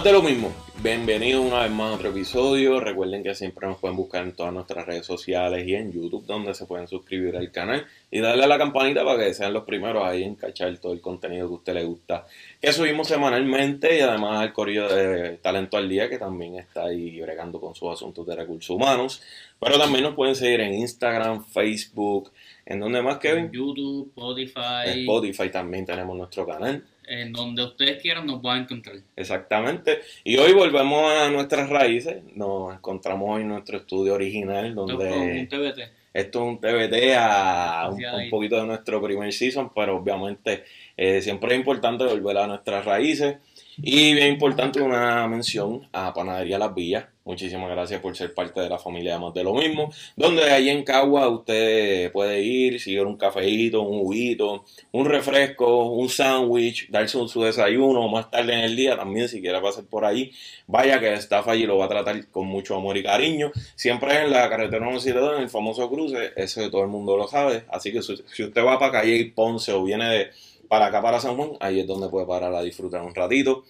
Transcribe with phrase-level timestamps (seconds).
[0.00, 0.50] Más de lo mismo,
[0.82, 2.80] bienvenidos una vez más a otro episodio.
[2.80, 6.54] Recuerden que siempre nos pueden buscar en todas nuestras redes sociales y en YouTube, donde
[6.54, 10.02] se pueden suscribir al canal y darle a la campanita para que sean los primeros
[10.02, 12.26] ahí en cachar todo el contenido que a usted le gusta.
[12.62, 17.20] Que subimos semanalmente y además al correo de Talento al Día, que también está ahí
[17.20, 19.20] bregando con sus asuntos de recursos humanos.
[19.60, 22.32] Pero también nos pueden seguir en Instagram, Facebook,
[22.64, 23.50] en donde más, Kevin.
[23.52, 24.86] YouTube, Spotify.
[24.86, 28.96] En Spotify también tenemos nuestro canal en donde ustedes quieran nos van a encontrar.
[29.16, 30.00] Exactamente.
[30.22, 32.22] Y hoy volvemos a nuestras raíces.
[32.36, 35.08] Nos encontramos en nuestro estudio original donde...
[35.08, 35.80] Esto es un TBT.
[36.14, 40.64] Esto es un TBT a un, poquito de nuestro primer season, pero obviamente
[40.96, 43.36] eh, siempre es importante volver a nuestras raíces.
[43.82, 47.06] Y bien importante una mención a Panadería Las Villas.
[47.24, 49.90] Muchísimas gracias por ser parte de la familia Más de lo mismo.
[50.16, 56.10] Donde ahí en Cagua usted puede ir, seguir un cafeíto, un juguito, un refresco, un
[56.10, 60.04] sándwich, darse un, su desayuno más tarde en el día también si quiere pasar por
[60.04, 60.30] ahí.
[60.66, 63.50] Vaya que staff allí lo va a tratar con mucho amor y cariño.
[63.76, 67.64] Siempre en la carretera 172, en el famoso cruce, eso todo el mundo lo sabe.
[67.70, 70.30] Así que si usted va para Calle Ponce o viene de
[70.70, 73.64] para acá, para San Juan, ahí es donde puede parar a disfrutar un ratito.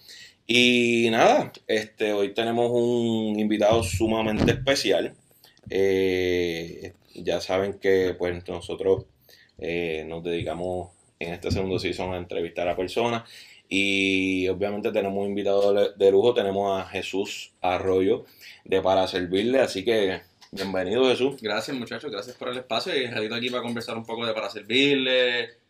[0.45, 5.15] Y nada, este, hoy tenemos un invitado sumamente especial.
[5.67, 9.05] Eh, ya saben que pues nosotros
[9.57, 13.23] eh, nos dedicamos en este segundo season a entrevistar a personas
[13.67, 18.25] y obviamente tenemos un invitado de lujo, tenemos a Jesús Arroyo
[18.63, 21.41] de Para Servirle, así que bienvenido Jesús.
[21.41, 24.51] Gracias muchachos, gracias por el espacio y ratito aquí para conversar un poco de Para
[24.51, 25.60] Servirle,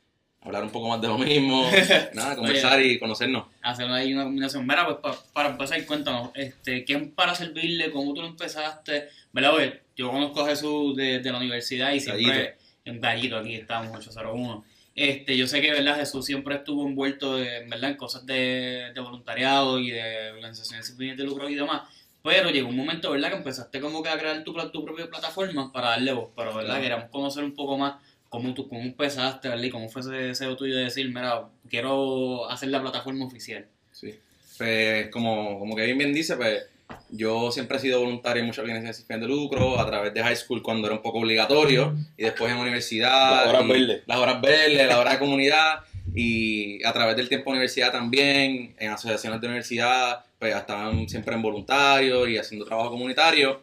[0.41, 1.69] hablar un poco más de lo mismo,
[2.13, 3.45] nada, conversar y conocernos.
[3.61, 4.65] Hacer ahí una combinación.
[4.65, 7.91] Mira, pues para empezar, cuéntanos, este, ¿quién para servirle?
[7.91, 9.09] ¿Cómo tú lo empezaste?
[9.31, 9.51] ¿Verdad?
[9.51, 13.95] Pues, yo conozco a Jesús de, de la universidad y siempre, en Gallito, aquí estamos,
[13.95, 14.65] 801.
[14.93, 15.95] Este, yo sé que ¿verdad?
[15.97, 17.91] Jesús siempre estuvo envuelto en, ¿verdad?
[17.91, 21.83] en cosas de, de voluntariado y de organizaciones sin fines de lucro y demás.
[22.23, 23.29] Pero llegó un momento, ¿verdad?
[23.29, 26.29] Que empezaste como que a crear tu, tu propia plataforma para darle voz.
[26.35, 26.81] Pero, ¿verdad?
[26.81, 27.95] Queremos conocer un poco más
[28.31, 29.65] cómo tú cómo empezaste, ¿verdad?
[29.65, 33.67] Y cómo fue ese deseo tuyo de decir, mira, quiero hacer la plataforma oficial.
[33.91, 34.17] Sí.
[34.57, 36.63] Pues como, como Kevin bien dice, pues
[37.09, 40.23] yo siempre he sido voluntario en muchas organizaciones sin fin de lucro, a través de
[40.23, 43.43] high school cuando era un poco obligatorio, y después en universidad.
[43.43, 44.03] Las horas verdes.
[44.05, 45.79] Las horas verdes, la hora de comunidad,
[46.15, 51.35] y a través del tiempo de universidad también, en asociaciones de universidad, pues estaban siempre
[51.35, 53.61] en voluntario y haciendo trabajo comunitario.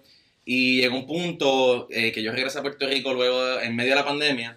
[0.50, 3.96] Y llegó un punto eh, que yo regresé a Puerto Rico luego en medio de
[3.96, 4.56] la pandemia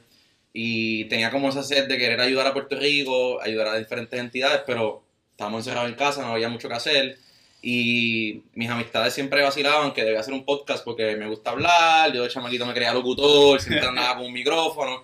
[0.53, 4.61] y tenía como esa sed de querer ayudar a Puerto Rico, ayudar a diferentes entidades,
[4.65, 7.17] pero estábamos encerrados en casa, no había mucho que hacer.
[7.61, 12.23] Y mis amistades siempre vacilaban que debía hacer un podcast porque me gusta hablar, yo
[12.23, 15.03] de chamaquito me creía locutor, siempre andaba con un micrófono.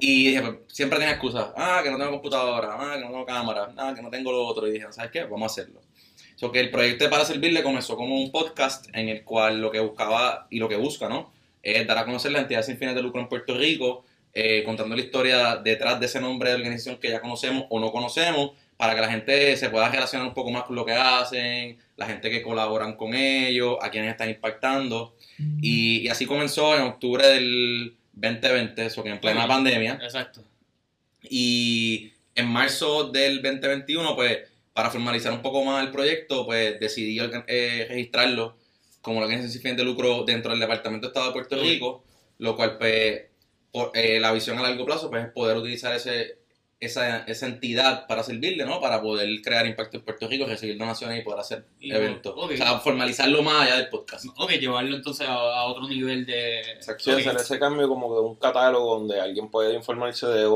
[0.00, 1.52] Y dije, pues, siempre tenía excusas.
[1.56, 4.44] Ah, que no tengo computadora, ah, que no tengo cámara, ah, que no tengo lo
[4.44, 4.66] otro.
[4.66, 5.22] Y dije, ¿sabes qué?
[5.22, 5.80] Vamos a hacerlo.
[6.38, 9.72] So que el proyecto de Para Servirle comenzó como un podcast en el cual lo
[9.72, 11.32] que buscaba y lo que busca, ¿no?
[11.64, 14.94] Es dar a conocer la entidad sin fines de lucro en Puerto Rico, eh, contando
[14.94, 18.94] la historia detrás de ese nombre de organización que ya conocemos o no conocemos, para
[18.94, 22.30] que la gente se pueda relacionar un poco más con lo que hacen, la gente
[22.30, 25.16] que colaboran con ellos, a quienes están impactando.
[25.60, 29.98] y, así comenzó en octubre del 2020, eso que en plena pandemia.
[30.00, 30.44] Exacto.
[31.28, 34.38] Y en marzo del 2021, pues
[34.78, 37.18] para formalizar un poco más el proyecto, pues decidí
[37.48, 38.54] eh, registrarlo
[39.00, 42.04] como la organización sin fin de lucro dentro del Departamento de Estado de Puerto Rico,
[42.38, 43.22] lo cual, pues,
[43.94, 46.38] eh, la visión a largo plazo, pues, es poder utilizar ese,
[46.78, 48.80] esa, esa entidad para servirle, ¿no?
[48.80, 52.32] Para poder crear impacto en Puerto Rico, recibir donaciones y poder hacer eventos.
[52.36, 54.26] O sea, formalizarlo más allá del podcast.
[54.36, 56.62] Ok, llevarlo entonces a, otro nivel de...
[56.98, 60.46] Sí, hacer ese cambio como de un catálogo donde alguien puede informarse de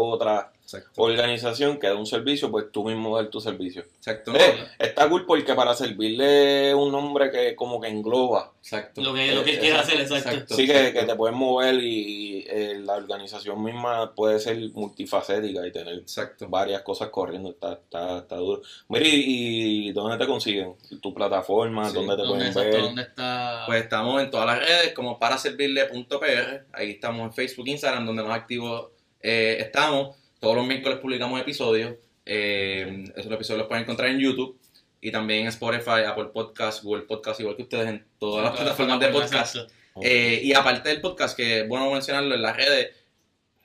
[0.97, 3.83] organización que da un servicio, pues tú mismo das tu servicio.
[3.97, 4.33] Exacto.
[4.35, 8.53] Eh, está cool porque para servirle un nombre que como que engloba.
[8.59, 9.01] Exacto.
[9.01, 10.55] Lo que, lo que quiere hacer, exacto.
[10.55, 15.73] Sí, que, que, te puedes mover y eh, la organización misma puede ser multifacética y
[15.73, 16.49] tener exacto.
[16.49, 17.51] varias cosas corriendo.
[17.51, 18.63] Está, está, está duro.
[18.89, 20.75] Mira, ¿y, dónde te consiguen?
[21.01, 21.91] ¿Tu plataforma?
[21.91, 22.81] ¿Dónde te pueden ver?
[22.81, 23.65] ¿Dónde está?
[23.67, 26.67] Pues estamos en todas las redes como para servirle.pr.
[26.73, 28.91] Ahí estamos en Facebook, Instagram, donde más activos
[29.21, 30.17] eh, estamos.
[30.43, 31.95] Todos los miércoles publicamos episodios.
[32.27, 34.59] Eh, esos episodios los pueden encontrar en YouTube
[35.01, 38.99] y también en Spotify, Apple Podcast, Google Podcast, igual que ustedes en todas las plataformas
[38.99, 39.57] de podcast.
[40.03, 42.91] Eh, y aparte del podcast, que es bueno mencionarlo en las redes,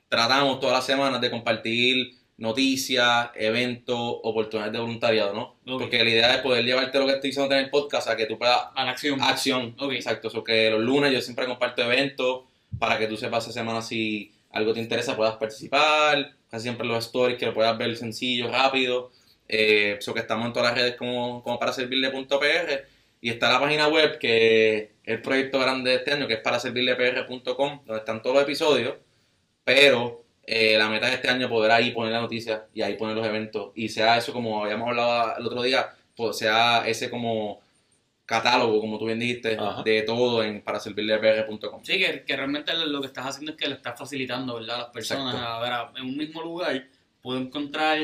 [0.08, 5.56] tratamos todas las semanas de compartir noticias, eventos, oportunidades de voluntariado, ¿no?
[5.80, 8.26] Porque la idea es poder llevarte lo que estoy diciendo en el podcast a que
[8.26, 8.68] tú puedas...
[8.76, 9.20] A la acción.
[9.20, 10.28] Acción, exacto.
[10.28, 12.44] Eso que los lunes yo siempre comparto eventos
[12.78, 17.06] para que tú sepas esa semana si algo te interesa puedas participar, casi siempre los
[17.06, 19.10] stories que lo puedas ver sencillo, rápido.
[19.48, 22.84] Eh, que estamos en todas las redes como, como para servirle.pr.
[23.20, 26.40] Y está la página web que es el proyecto grande de este año, que es
[26.40, 28.94] para servirlepr.com, donde están todos los episodios.
[29.64, 33.16] Pero eh, la meta de este año poder ahí poner la noticia y ahí poner
[33.16, 33.72] los eventos.
[33.74, 35.94] Y sea eso, como habíamos hablado el otro día,
[36.32, 37.60] sea ese como
[38.28, 41.82] catálogo, como tú bien dijiste, de todo en para servirlepr.com.
[41.82, 44.76] Sí, que, que, realmente lo que estás haciendo es que le estás facilitando ¿verdad?
[44.76, 46.86] a las personas a ver en un mismo lugar
[47.22, 47.98] puedo encontrar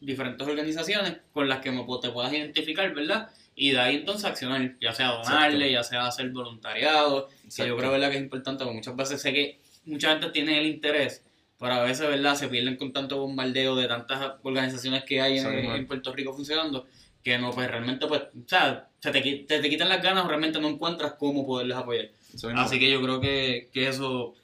[0.00, 3.30] diferentes organizaciones con las que me, te puedas identificar, ¿verdad?
[3.54, 7.92] Y de ahí entonces accionar, ya sea donarle, ya sea hacer voluntariado, que yo creo
[7.92, 8.10] ¿verdad?
[8.10, 11.24] que es importante, porque muchas veces sé que mucha gente tiene el interés,
[11.60, 12.34] pero a veces ¿verdad?
[12.34, 16.86] se pierden con tanto bombardeo de tantas organizaciones que hay en, Puerto Rico funcionando,
[17.22, 20.60] que no, pues realmente, pues, o sea, se te, te, quitan las ganas o realmente
[20.60, 22.10] no encuentras cómo poderles apoyar.
[22.56, 24.34] Así que yo creo que, que eso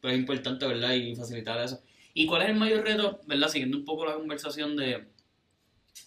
[0.00, 0.92] pues, es importante, ¿verdad?
[0.92, 1.80] Y facilitar eso.
[2.14, 3.48] ¿Y cuál es el mayor reto, verdad?
[3.48, 5.04] Siguiendo un poco la conversación de,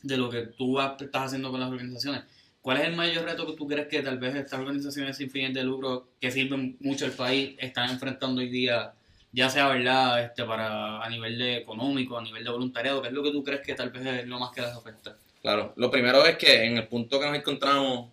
[0.04, 2.24] de lo que tú estás haciendo con las organizaciones.
[2.62, 5.54] ¿Cuál es el mayor reto que tú crees que tal vez estas organizaciones sin fines
[5.54, 8.94] de lucro que sirven mucho al país están enfrentando hoy día,
[9.32, 13.02] ya sea verdad, este, para a nivel de económico, a nivel de voluntariado?
[13.02, 15.16] ¿Qué es lo que tú crees que tal vez es lo más que les afecta?
[15.42, 18.10] Claro, lo primero es que en el punto que nos encontramos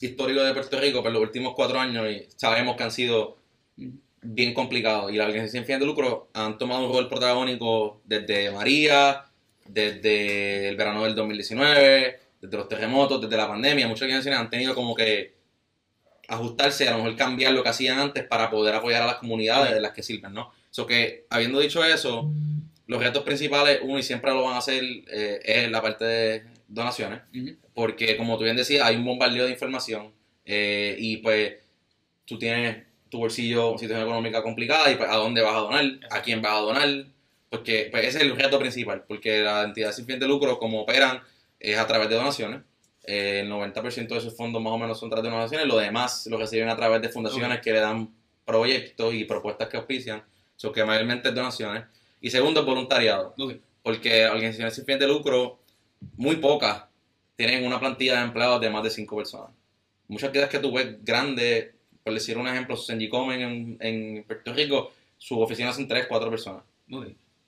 [0.00, 2.06] histórico de Puerto Rico por los últimos cuatro años
[2.36, 3.38] sabemos que han sido
[4.22, 8.50] bien complicados y las organizaciones sin fines de lucro han tomado un rol protagónico desde
[8.50, 9.24] María,
[9.66, 13.86] desde el verano del 2019, desde los terremotos, desde la pandemia.
[13.86, 15.34] Muchas organizaciones han tenido como que
[16.28, 19.74] ajustarse, a lo mejor cambiar lo que hacían antes para poder apoyar a las comunidades
[19.74, 20.52] de las que sirven, ¿no?
[20.70, 22.30] So que, habiendo dicho eso,
[22.86, 26.53] los retos principales, uno y siempre lo van a hacer, eh, es la parte de
[26.74, 27.20] donaciones,
[27.72, 30.12] porque como tú bien decías, hay un bombardeo de información
[30.44, 31.54] eh, y pues
[32.24, 36.20] tú tienes tu bolsillo, situación económica complicada y pues, a dónde vas a donar, a
[36.20, 37.06] quién vas a donar,
[37.48, 40.80] porque pues, ese es el reto principal, porque la entidad sin fin de lucro, como
[40.80, 41.20] operan,
[41.60, 42.60] es a través de donaciones.
[43.06, 45.76] Eh, el 90% de esos fondos más o menos son a través de donaciones, lo
[45.76, 48.08] demás lo reciben a través de fundaciones que le dan
[48.44, 50.22] proyectos y propuestas que auspician,
[50.56, 51.84] son que mayormente es donaciones.
[52.20, 53.34] Y segundo, voluntariado,
[53.82, 55.60] porque organizaciones sin fin de lucro,
[56.16, 56.84] muy pocas,
[57.36, 59.50] tienen una plantilla de empleados de más de 5 personas.
[60.08, 61.70] Muchas actividades que tú ves grandes,
[62.02, 66.62] por decir un ejemplo, Senjicomen en, en Puerto Rico, sus oficinas son 3, 4 personas.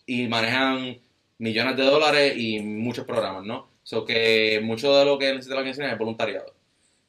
[0.06, 0.98] Y manejan
[1.38, 3.68] millones de dólares y muchos programas, ¿no?
[3.82, 6.54] So que mucho de lo que necesita la organización es voluntariado.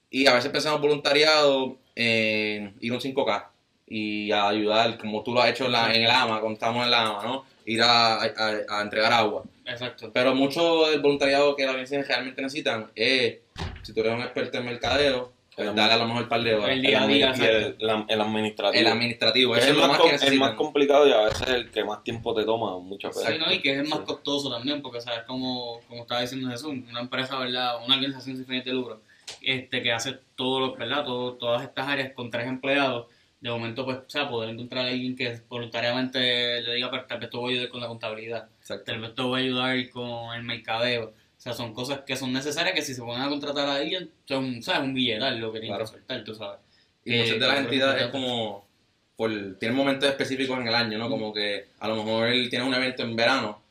[0.10, 3.48] Y a veces pensamos voluntariado en ir un 5K
[3.88, 6.84] y a ayudar, como tú lo has hecho en, la, en el AMA, cuando estamos
[6.84, 7.46] en la AMA, ¿no?
[7.68, 9.44] Ir a, a, entregar agua.
[9.66, 10.10] Exacto.
[10.14, 13.40] Pero mucho del voluntariado que las organizaciones realmente necesitan es,
[13.84, 16.54] si tú eres un experto en mercadeo, pues dale a lo mejor un par de
[16.54, 16.70] horas.
[16.70, 18.80] El día a día, el, el, administrativo.
[18.80, 22.04] El administrativo, es, el, más, es más complicado y a veces es el que más
[22.04, 23.34] tiempo te toma muchas veces.
[23.34, 23.52] Sí, ¿no?
[23.52, 27.02] y que es el más costoso también, porque sabes como, como estaba diciendo Jesús, una
[27.02, 27.84] empresa, ¿verdad?
[27.84, 29.02] Una organización sin fines de lucro,
[29.42, 31.04] este, que hace todo, ¿verdad?
[31.04, 33.08] Todo, todas estas áreas con tres empleados,
[33.40, 37.20] de momento, pues, o sea, poder encontrar a alguien que voluntariamente le diga, pues, tal
[37.20, 38.50] vez te voy a ayudar con la contabilidad,
[38.86, 42.34] tal vez te voy a ayudar con el mercadeo, o sea, son cosas que son
[42.34, 44.82] necesarias que si se ponen a contratar a alguien, son, ¿sabes?
[44.82, 46.60] Un billetal lo que tienen que soltar, tú sabes.
[47.06, 48.68] Y muchas de las entidades es como,
[49.16, 51.08] por, tienen momentos específicos en el año, ¿no?
[51.08, 53.62] Como que a lo mejor él tiene un evento en verano,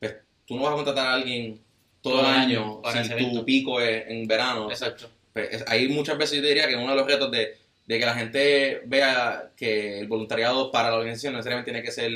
[0.00, 1.60] pues tú no vas a contratar a alguien
[2.00, 4.68] todo, el año, para si tu pico es en verano.
[4.68, 5.08] Exacto.
[5.32, 7.56] Pues, hay muchas veces yo diría que uno de los retos de,
[7.92, 11.92] de que la gente vea que el voluntariado para la organización no necesariamente tiene que
[11.92, 12.10] ser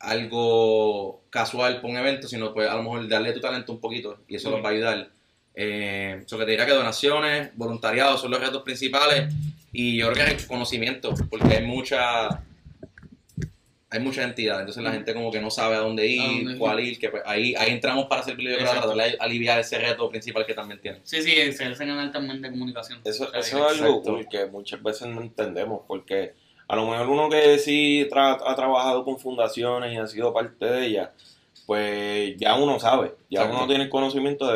[0.00, 4.18] algo casual por un evento, sino pues a lo mejor darle tu talento un poquito
[4.26, 5.10] y eso los va a ayudar.
[5.54, 9.32] Eh, que te diría que donaciones, voluntariado son los retos principales
[9.72, 12.42] y yo creo que es conocimiento, porque hay mucha
[13.94, 16.98] hay muchas entidades, entonces la gente como que no sabe a dónde ir, cuál ir,
[16.98, 20.54] que pues, ahí, ahí entramos para hacer para tratar de aliviar ese reto principal que
[20.54, 21.00] también tiene.
[21.04, 23.00] Sí, sí, es el canal también de comunicación.
[23.04, 26.34] Eso, eso es algo que muchas veces no entendemos, porque
[26.66, 30.86] a lo mejor uno que sí ha trabajado con fundaciones y ha sido parte de
[30.86, 31.10] ellas,
[31.66, 34.52] pues ya uno sabe, ya uno tiene conocimiento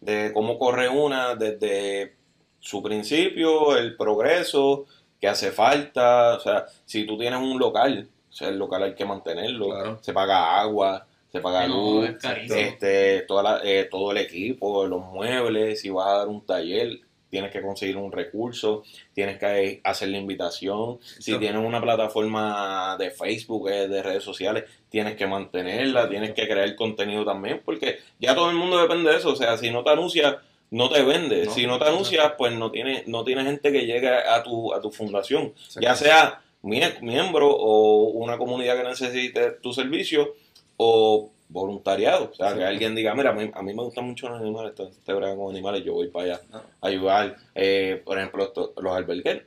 [0.00, 2.14] de, cómo corre una desde
[2.60, 4.86] su principio, el progreso,
[5.20, 9.04] que hace falta, o sea, si tú tienes un local, sea, el local hay que
[9.04, 15.80] mantenerlo, se paga agua, se paga luz, este, toda eh, todo el equipo, los muebles,
[15.80, 20.18] si vas a dar un taller, tienes que conseguir un recurso, tienes que hacer la
[20.18, 20.98] invitación.
[21.02, 26.48] Si tienes una plataforma de Facebook, eh, de redes sociales, tienes que mantenerla, tienes que
[26.48, 29.30] crear contenido también, porque ya todo el mundo depende de eso.
[29.30, 30.36] O sea, si no te anuncias,
[30.70, 31.50] no te vende.
[31.50, 34.80] si no te anuncias, pues no tiene, no tiene gente que llegue a tu, a
[34.80, 35.52] tu fundación.
[35.80, 40.34] Ya sea miembro o una comunidad que necesite tu servicio
[40.76, 42.30] o voluntariado.
[42.32, 44.74] O sea, que alguien diga, mira, a mí, a mí me gustan mucho los animales,
[44.74, 46.62] te con animales, yo voy para allá Ah.
[46.80, 47.36] a ayudar.
[47.54, 49.42] Eh, por ejemplo, esto- los albergues,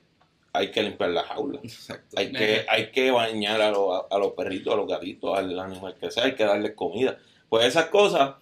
[0.53, 1.63] hay que limpiar las jaulas.
[1.63, 2.17] Exacto.
[2.17, 5.95] Hay que, hay que bañar a los, a los perritos, a los gatitos, al animal
[5.99, 7.17] que sea, hay que darles comida.
[7.49, 8.35] Pues esas cosas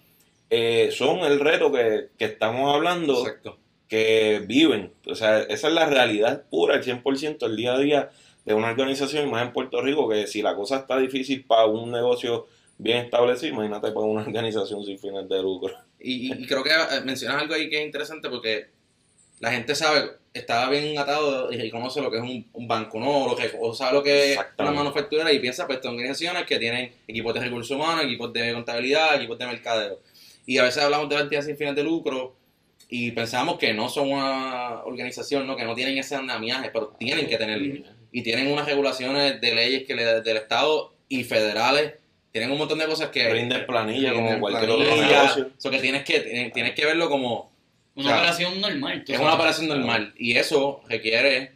[0.50, 3.58] eh, son el reto que, que estamos hablando, Exacto.
[3.88, 4.92] que viven.
[5.06, 8.10] O sea, esa es la realidad pura, el 100%, el día a día
[8.48, 11.66] de una organización, y más en Puerto Rico, que si la cosa está difícil para
[11.66, 12.46] un negocio
[12.78, 15.74] bien establecido, imagínate para una organización sin fines de lucro.
[16.00, 18.68] Y, creo que eh, mencionas algo ahí que es interesante porque
[19.40, 23.24] la gente sabe, está bien atado y conoce lo que es un, un banco, ¿no?
[23.24, 26.46] O, lo que, o sabe lo que es una manufacturera y piensa, pues, estas organizaciones
[26.46, 30.00] que tienen equipos de recursos humanos, equipos de contabilidad, equipos de mercadeo.
[30.46, 32.34] Y a veces hablamos de la entidad sin fines de lucro
[32.88, 35.54] y pensamos que no son una organización, ¿no?
[35.54, 37.97] Que no tienen ese andamiaje, pero tienen que tenerlo.
[38.12, 41.94] Y tienen unas regulaciones de leyes que le, del Estado y federales.
[42.32, 43.28] Tienen un montón de cosas que...
[43.30, 45.50] Rinden planilla como cualquier otro negocio.
[45.58, 47.52] Eso que tienes que, tienes- que verlo como
[47.94, 48.98] Una O sea, operación normal.
[49.00, 49.20] es sabes.
[49.20, 51.52] una operación normal y eso requiere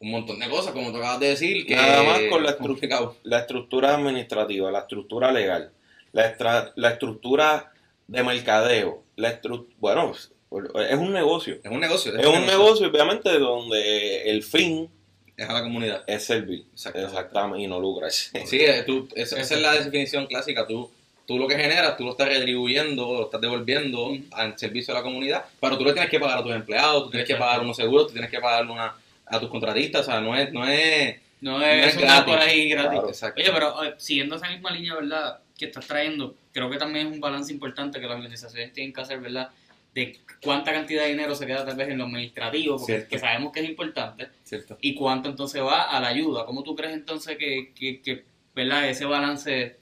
[0.00, 1.64] un montón de cosas, como tú acabas de decir.
[1.66, 3.16] Que Nada más con la es complicado.
[3.22, 5.72] La estructura administrativa, la estructura legal,
[6.12, 7.72] la, la estructura
[8.06, 11.58] de mercadeo, la estru- bueno, es un negocio.
[11.64, 12.16] Es un negocio.
[12.18, 14.90] Es un negocio, obviamente, donde el fin
[15.36, 16.04] Es a la comunidad.
[16.06, 16.64] es servir.
[16.72, 17.12] Exactamente.
[17.14, 18.30] Exactamente, y no lucrarse.
[18.46, 20.66] Sí, tú- esa, esa es la definición clásica.
[20.66, 20.90] Tú,
[21.26, 24.24] tú lo que generas, tú lo estás retribuyendo, lo estás devolviendo Mm.
[24.32, 27.10] al servicio de la comunidad, pero tú le tienes que pagar a tus empleados, tú
[27.10, 28.94] tienes que pagar unos seguros, tú tienes que pagar una,
[29.26, 30.52] a tus contratistas, o sea, no es...
[30.52, 32.24] No es No No es, es un gratis.
[32.32, 32.90] por ahí gratis.
[32.92, 33.08] Claro.
[33.08, 33.40] exacto.
[33.40, 35.38] Oye, pero eh, siguiendo esa misma línea, ¿verdad?
[35.58, 39.00] Que estás trayendo, creo que también es un balance importante que las organizaciones tienen que
[39.00, 39.48] hacer, ¿verdad?
[39.94, 43.08] De cuánta cantidad de dinero se queda tal vez en lo administrativo, porque Cierto.
[43.10, 44.76] que sabemos que es importante, Cierto.
[44.80, 46.44] y cuánto entonces va a la ayuda.
[46.46, 48.24] ¿Cómo tú crees entonces que, que, que,
[48.54, 48.88] ¿verdad?
[48.88, 49.76] Ese balance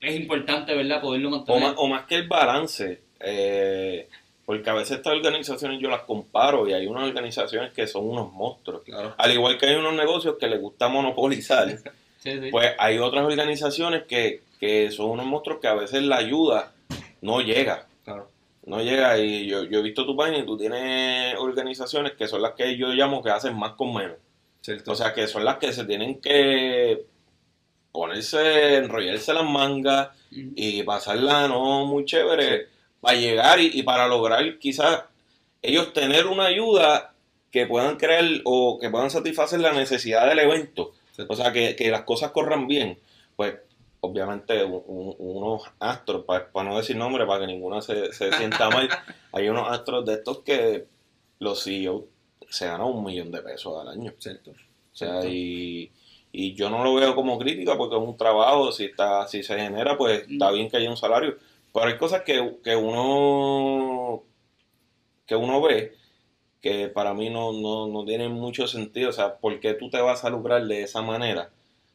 [0.00, 1.00] es importante, ¿verdad?
[1.02, 1.60] Poderlo O mantener.
[1.62, 4.08] más, o más que el balance, eh,
[4.44, 8.32] porque a veces estas organizaciones yo las comparo y hay unas organizaciones que son unos
[8.32, 8.82] monstruos.
[8.84, 9.14] Claro.
[9.18, 11.68] Al igual que hay unos negocios que les gusta monopolizar,
[12.18, 12.48] Sí, sí.
[12.50, 16.72] pues hay otras organizaciones que, que son unos monstruos que a veces la ayuda
[17.20, 17.86] no llega.
[18.64, 22.42] No llega y yo, yo he visto tu página y tú tienes organizaciones que son
[22.42, 24.16] las que yo llamo que hacen más con menos.
[24.60, 24.92] Cierto.
[24.92, 27.04] O sea, que son las que se tienen que
[27.90, 32.68] ponerse, enrollarse las mangas y pasarla no muy chévere
[33.00, 35.02] para llegar y, y para lograr quizás
[35.60, 37.12] ellos tener una ayuda
[37.50, 40.92] que puedan crear o que puedan satisfacer la necesidad del evento.
[41.28, 42.98] O sea, que, que las cosas corran bien.
[43.36, 43.54] Pues
[44.02, 48.70] obviamente un- un- unos astros, para, no decir nombre, para que ninguna se, se sienta
[48.70, 48.88] mal,
[49.32, 50.86] hay unos astros de estos que
[51.40, 52.06] los CEO
[52.50, 54.12] se ganan un millón de pesos al año.
[54.18, 54.50] Cierto.
[54.52, 54.54] O
[54.96, 55.28] sea, Cierto.
[55.30, 55.90] y,
[56.32, 59.56] y yo no lo veo como crítica porque es un trabajo, si está si se
[59.58, 61.36] genera, pues está bien que haya un salario.
[61.72, 64.22] Pero hay cosas que, que uno
[65.26, 65.94] que uno ve
[66.60, 69.10] que para mí no, no, no tienen mucho sentido.
[69.10, 71.50] O sea, ¿por qué tú te vas a lucrar de esa manera?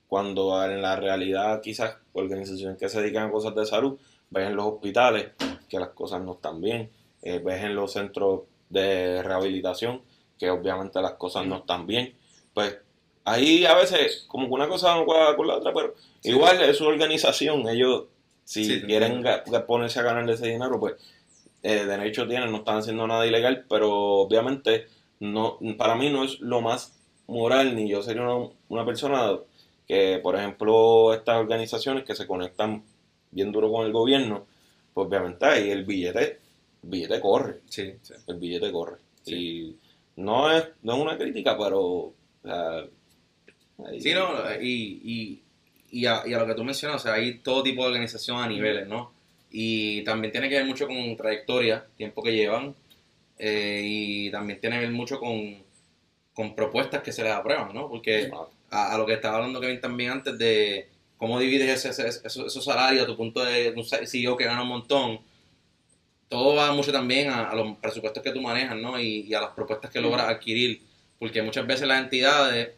[0.07, 3.97] Cuando en la realidad quizás organizaciones que se dedican a cosas de salud,
[4.29, 5.31] ves en los hospitales
[5.69, 6.89] que las cosas no están bien,
[7.21, 10.01] eh, ves en los centros de rehabilitación
[10.39, 12.13] que obviamente las cosas no están bien.
[12.53, 12.77] Pues
[13.25, 16.29] ahí a veces como que una cosa no cuadra con la otra, pero Sí.
[16.29, 18.05] igual es su organización, ellos
[18.43, 19.23] si Sí, quieren
[19.67, 20.93] ponerse a ganar ese dinero, pues
[21.63, 24.87] eh, derecho tienen, no están haciendo nada ilegal, pero obviamente
[25.19, 26.97] no para mí no es lo más
[27.27, 29.37] moral, ni yo sería una, una persona
[29.87, 32.83] que, por ejemplo, estas organizaciones que se conectan
[33.31, 34.45] bien duro con el gobierno,
[34.93, 36.39] pues obviamente ahí el billete,
[36.83, 38.13] el billete corre, Sí, sí.
[38.27, 38.97] el billete corre.
[39.25, 39.75] Y
[40.17, 42.13] no es, no es una crítica, pero o
[42.43, 42.85] sea,
[43.85, 44.29] ahí- Sí, no,
[44.61, 45.43] y, y,
[46.01, 48.37] y, a, y a lo que tú mencionas, o sea, hay todo tipo de organización
[48.39, 49.11] a niveles, ¿no?
[49.51, 52.75] Y también tiene que ver mucho con trayectoria, tiempo que llevan,
[53.39, 55.57] eh, y también tiene que ver mucho con,
[56.33, 57.87] con propuestas que se les aprueban, ¿no?
[57.87, 58.29] Porque
[58.69, 62.47] a, a lo que estaba hablando Kevin también antes de cómo divides ese, ese- esos,
[62.47, 65.19] esos salarios a tu punto de un CEO que gana un montón,
[66.29, 68.99] todo va mucho también a, a los presupuestos que tú manejas, ¿no?
[68.99, 70.81] Y, y a las propuestas que logras adquirir,
[71.17, 72.69] porque muchas veces las entidades,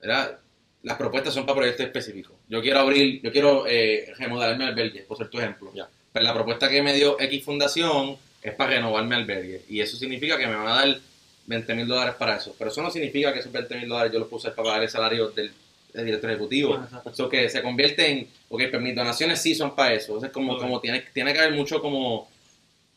[0.00, 0.38] ¿verdad?
[0.82, 2.36] Las propuestas son para proyectos específicos.
[2.48, 5.72] Yo quiero abrir, yo quiero eh, remodelar mi albergue, por ser tu ejemplo.
[6.12, 9.62] Pero la propuesta que me dio X Fundación es para renovar mi albergue.
[9.68, 10.98] Y eso significa que me van a dar
[11.46, 12.54] 20 mil dólares para eso.
[12.58, 14.88] Pero eso no significa que esos 20 mil dólares yo los puse para pagar el
[14.88, 15.52] salario del,
[15.92, 16.74] del director ejecutivo.
[16.76, 17.10] Exacto.
[17.10, 20.12] Eso que se convierte en, ok, pero mis donaciones sí son para eso.
[20.12, 22.28] Entonces, como, como tiene, tiene que haber mucho como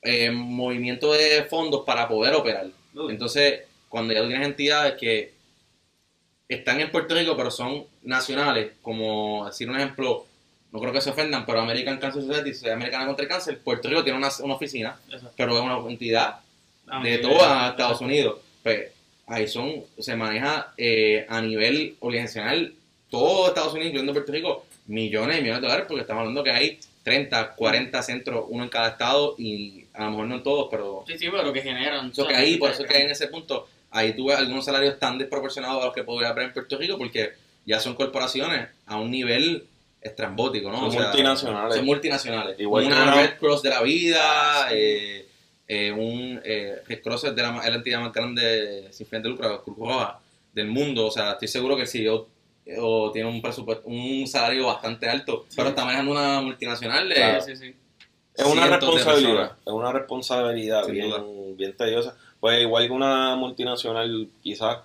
[0.02, 2.68] eh, movimiento de fondos para poder operar.
[3.10, 5.34] Entonces, cuando ya tú tienes entidades que
[6.48, 10.26] están en Puerto Rico, pero son nacionales, como decir un ejemplo,
[10.72, 13.90] no creo que se ofendan, pero American Cancer Society, Sociedad Americana contra el Cáncer, Puerto
[13.90, 14.98] Rico tiene una, una oficina,
[15.36, 16.40] pero es una entidad
[16.90, 17.72] Ah, de ok, toda ok.
[17.72, 18.40] Estados Unidos.
[18.64, 18.92] Pues
[19.28, 22.74] ahí son, se maneja eh, a nivel organizacional
[23.10, 26.52] todo Estados Unidos, incluyendo Puerto Rico, millones y millones de dólares, porque estamos hablando que
[26.52, 30.68] hay 30, 40 centros, uno en cada estado, y a lo mejor no en todos,
[30.70, 32.10] pero Sí, sí, pero que generan.
[32.12, 35.82] eso que ahí, por eso que en ese punto, ahí tuve algunos salarios tan desproporcionados
[35.82, 37.32] a los que podría haber en Puerto Rico, porque
[37.66, 39.66] ya son corporaciones a un nivel
[40.02, 40.92] estrambótico, ¿no?
[40.92, 41.76] Son multinacionales.
[41.76, 42.60] Son multinacionales.
[42.60, 44.76] Igual que una una- Red Cross de la vida, Ah, sí.
[44.78, 45.27] eh,
[45.68, 49.22] eh, un eh, Red Cross es, de la, es la entidad más grande sin fin
[49.22, 50.20] de lucro, Cruz Roja,
[50.54, 51.08] del mundo.
[51.08, 52.28] O sea, estoy seguro que el CEO
[52.66, 57.16] eh, o tiene un presupuesto, un salario bastante alto, pero está manejando una multinacional de
[57.16, 57.42] Claro.
[57.42, 57.76] Sí, sí, sí.
[58.34, 61.24] Es una responsabilidad, es una responsabilidad Sin bien, duda.
[61.56, 62.16] bien tediosa.
[62.40, 64.80] Pues igual que una multinacional, quizás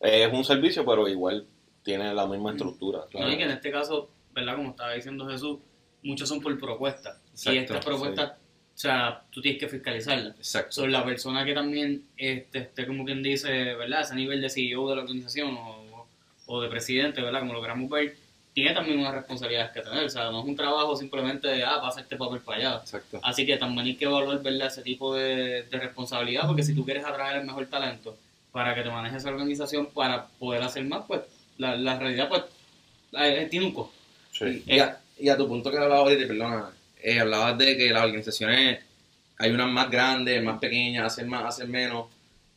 [0.00, 1.46] eh, es un servicio, pero igual
[1.84, 3.04] tiene la misma estructura.
[3.14, 4.56] No, y que en este caso, ¿verdad?
[4.56, 5.58] Como estaba diciendo Jesús,
[6.02, 7.20] muchos son por propuesta.
[7.44, 8.32] Y estas propuestas,
[8.76, 10.36] o sea, tú tienes que fiscalizarlas.
[10.36, 10.72] Exacto.
[10.72, 14.02] Son la persona que también este, esté, como quien dice, ¿verdad?
[14.02, 16.06] Ese nivel de CEO de la organización o,
[16.44, 17.40] o de presidente, ¿verdad?
[17.40, 18.14] Como lo queramos ver,
[18.52, 20.04] tiene también unas responsabilidades que tener.
[20.04, 22.80] O sea, no es un trabajo simplemente de, ah, pasa este papel para allá.
[22.82, 23.18] Exacto.
[23.22, 24.66] Así que también hay que evaluar, ¿verdad?
[24.66, 28.14] Ese tipo de, de responsabilidad, porque si tú quieres atraer el mejor talento
[28.52, 31.22] para que te maneje esa organización, para poder hacer más, pues
[31.56, 32.42] la, la realidad, pues,
[33.18, 33.94] eh, tiene un costo.
[34.32, 34.62] Sí.
[34.66, 36.70] Y, a, y a tu punto que hablabas ahorita, perdona,
[37.06, 38.80] eh, hablabas de que las organizaciones,
[39.38, 42.08] hay unas más grandes, más pequeñas, hacen más, hacen menos.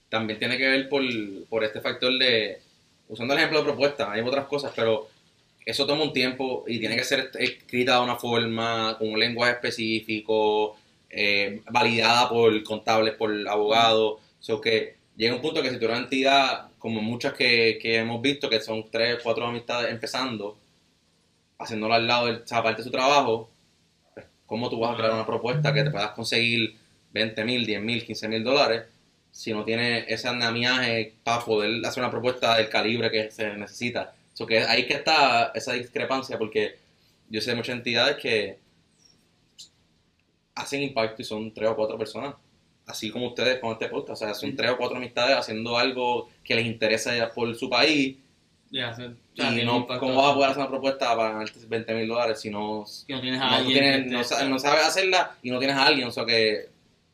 [0.09, 1.03] También tiene que ver por,
[1.49, 2.59] por este factor de,
[3.09, 5.07] usando el ejemplo de propuesta, hay otras cosas, pero
[5.63, 9.51] eso toma un tiempo y tiene que ser escrita de una forma, con un lenguaje
[9.51, 10.77] específico,
[11.11, 14.19] eh, validada por contables, por abogados.
[14.39, 17.97] So que llega un punto que si tú eres una entidad, como muchas que, que
[17.97, 20.57] hemos visto, que son tres, cuatro amistades empezando,
[21.59, 23.51] haciéndolo al lado de esa parte de su trabajo,
[24.49, 26.75] ¿cómo tú vas a crear una propuesta que te puedas conseguir
[27.13, 28.83] 20 mil, 10 mil, 15 mil dólares
[29.31, 34.13] si no tienes ese andamiaje para poder hacer una propuesta del calibre que se necesita?
[34.33, 36.77] So que ahí que está esa discrepancia porque
[37.29, 38.57] yo sé de muchas entidades que
[40.55, 42.35] hacen impacto y son tres o cuatro personas.
[42.87, 46.27] Así como ustedes con este podcast, o sea, son tres o cuatro amistades haciendo algo
[46.43, 48.17] que les interesa por su país
[48.71, 48.95] Ya,
[49.43, 49.99] y no, impacto.
[49.99, 53.11] ¿cómo vas a poder hacer una propuesta para ganarte 20 mil dólares si no, Si
[53.11, 55.75] no tienes a no, alguien tienes- no, te- sa- no sabes hacerla y no tienes
[55.77, 56.07] a alguien?
[56.07, 56.69] O sea que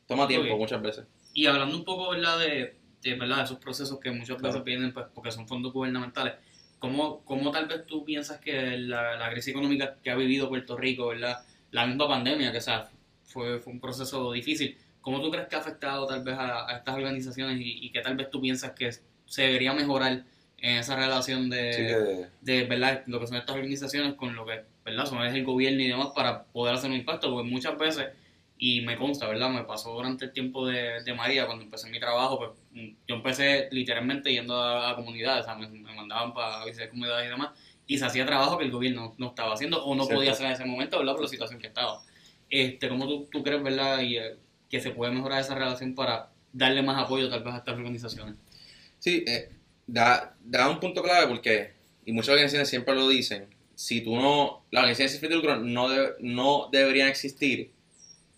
[0.06, 1.04] toma tiempo muchas veces.
[1.34, 2.38] Y hablando un poco, ¿verdad?
[2.38, 3.38] De, de, ¿verdad?
[3.38, 4.64] de esos procesos que muchas veces Claro.
[4.64, 6.34] vienen pues, porque son fondos gubernamentales.
[6.78, 10.76] ¿Cómo, ¿Cómo tal vez tú piensas que la, la crisis económica que ha vivido Puerto
[10.76, 11.38] Rico, ¿verdad?
[11.70, 12.88] La misma pandemia, que o sea,
[13.24, 14.76] fue, fue un proceso difícil.
[15.00, 18.00] ¿Cómo tú crees que ha afectado tal vez a, a estas organizaciones y, y que
[18.00, 18.90] tal vez tú piensas que
[19.24, 20.22] se debería mejorar
[20.58, 24.62] en esa relación de, que de verdad lo que son estas organizaciones con lo que
[24.84, 28.06] verdad son el gobierno y demás para poder hacer un impacto porque muchas veces
[28.58, 32.00] y me consta verdad me pasó durante el tiempo de, de María cuando empecé mi
[32.00, 32.50] trabajo pues
[33.06, 37.26] yo empecé literalmente yendo a, a comunidades o sea, me, me mandaban para visitar comunidades
[37.26, 37.50] y demás
[37.86, 40.18] y se hacía trabajo que el gobierno no estaba haciendo o no Cierto.
[40.18, 42.00] podía hacer en ese momento verdad por la situación que estaba.
[42.50, 44.36] Este cómo tú, tú crees verdad y, eh,
[44.68, 48.34] que se puede mejorar esa relación para darle más apoyo tal vez a estas organizaciones
[48.98, 49.50] Sí, eh,
[49.86, 51.72] da, da un punto clave porque,
[52.04, 55.56] y muchas organizaciones siempre lo dicen, si tú no, las organizaciones sin fin de lucro
[55.56, 57.70] no, de- no deberían existir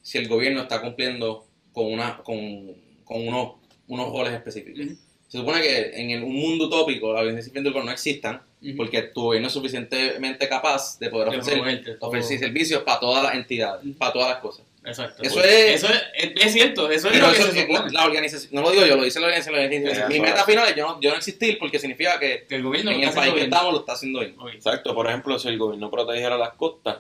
[0.03, 2.73] si el gobierno está cumpliendo con, una, con,
[3.05, 3.53] con unos,
[3.87, 4.97] unos roles específicos.
[5.29, 7.93] Se supone que en el- un mundo utópico las organizaciones sin fin de lucro no
[7.93, 8.41] existan
[8.77, 11.59] porque tu gobierno es suficientemente capaz de poder De ofrecer,
[12.01, 14.65] ofrecer servicios para todas las entidades, para todas las cosas.
[14.89, 15.23] Exacto.
[15.23, 17.91] Eso es- Eso es, es, cierto, eso es Pero lo que eso- se supone.
[17.93, 19.57] la organización, no lo digo yo, lo dice la organización.
[19.61, 20.07] la organización.
[20.13, 22.63] Sí, Mi meta final es yo no, yo no existir porque significa que Que el
[22.63, 24.37] gobierno en lo el está país que estamos lo está haciendo bien.
[24.55, 26.99] Exacto, por ejemplo, si el gobierno protegiera las costas,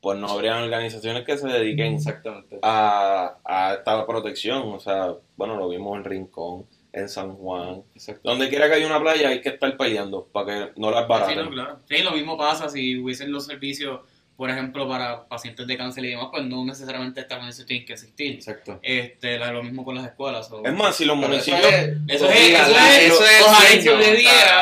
[0.00, 2.58] pues no habrían organizaciones que se dediquen Exactamente.
[2.62, 4.62] a, a esta protección.
[4.72, 7.82] O sea, bueno, lo vimos en Rincón, en San Juan.
[7.94, 8.28] Exacto.
[8.28, 11.08] Donde quiera que haya una playa hay que estar peleando para que no las Sí,
[11.08, 11.38] baraten.
[11.44, 11.80] no, claro.
[11.88, 14.00] Sí, lo mismo pasa si hubiesen los servicios,
[14.38, 17.92] por ejemplo, para pacientes de cáncer y demás, pues no necesariamente estas organizaciones tienen que
[17.94, 18.34] existir.
[18.36, 18.78] Exacto.
[18.84, 20.48] Este, lo mismo con las escuelas.
[20.52, 21.60] o- Es más, si los Pero municipios...
[21.66, 23.90] eso es, Eso es, eso es, eso es ojalá se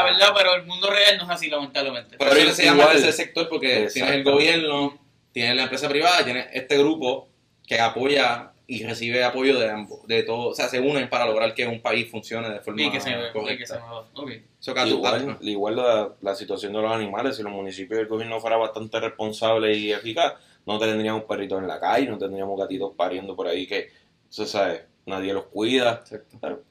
[0.02, 0.32] ¿verdad?
[0.34, 2.16] Pero el mundo real no es así, lamentablemente.
[2.16, 4.98] Por eso Pero se llama tercer sector porque tienes el gobierno,
[5.32, 7.28] tienes la empresa privada, tienes este grupo
[7.66, 11.54] que apoya y recibe apoyo de ambos, de todo, o sea, se unen para lograr
[11.54, 13.78] que un país funcione de forma Y que se, y que se correcta.
[13.80, 14.08] mueva.
[14.14, 14.30] Ok.
[14.58, 18.40] So Igual, igual la, la situación de los animales, si los municipios y el gobierno
[18.40, 20.34] fuera bastante responsable y eficaz,
[20.66, 23.88] no tendríamos perritos en la calle, no tendríamos gatitos pariendo por ahí que,
[24.28, 26.02] se sabe, nadie los cuida.
[26.40, 26.62] Claro.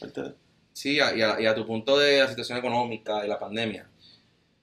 [0.00, 0.34] Este-
[0.72, 3.88] Sí, y a, y a tu punto de la situación económica, de la pandemia.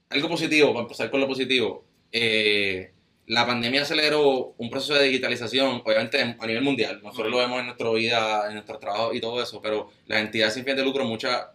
[0.10, 2.92] Algo positivo, para empezar con lo positivo, eh,
[3.28, 7.00] la pandemia aceleró un proceso de digitalización, obviamente a nivel mundial.
[7.04, 10.54] Nosotros lo vemos en nuestra vida, en nuestro trabajo y todo eso, pero las entidades
[10.54, 11.48] sin fin de lucro, muchas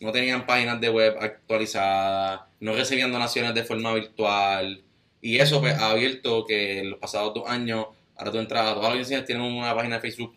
[0.00, 4.82] no tenían páginas de web actualizadas, no recibían donaciones de forma virtual.
[5.20, 8.76] Y eso pues, ha abierto que en los pasados dos años, ahora tú entras, todas
[8.76, 10.34] las organizaciones tienen una página de Facebook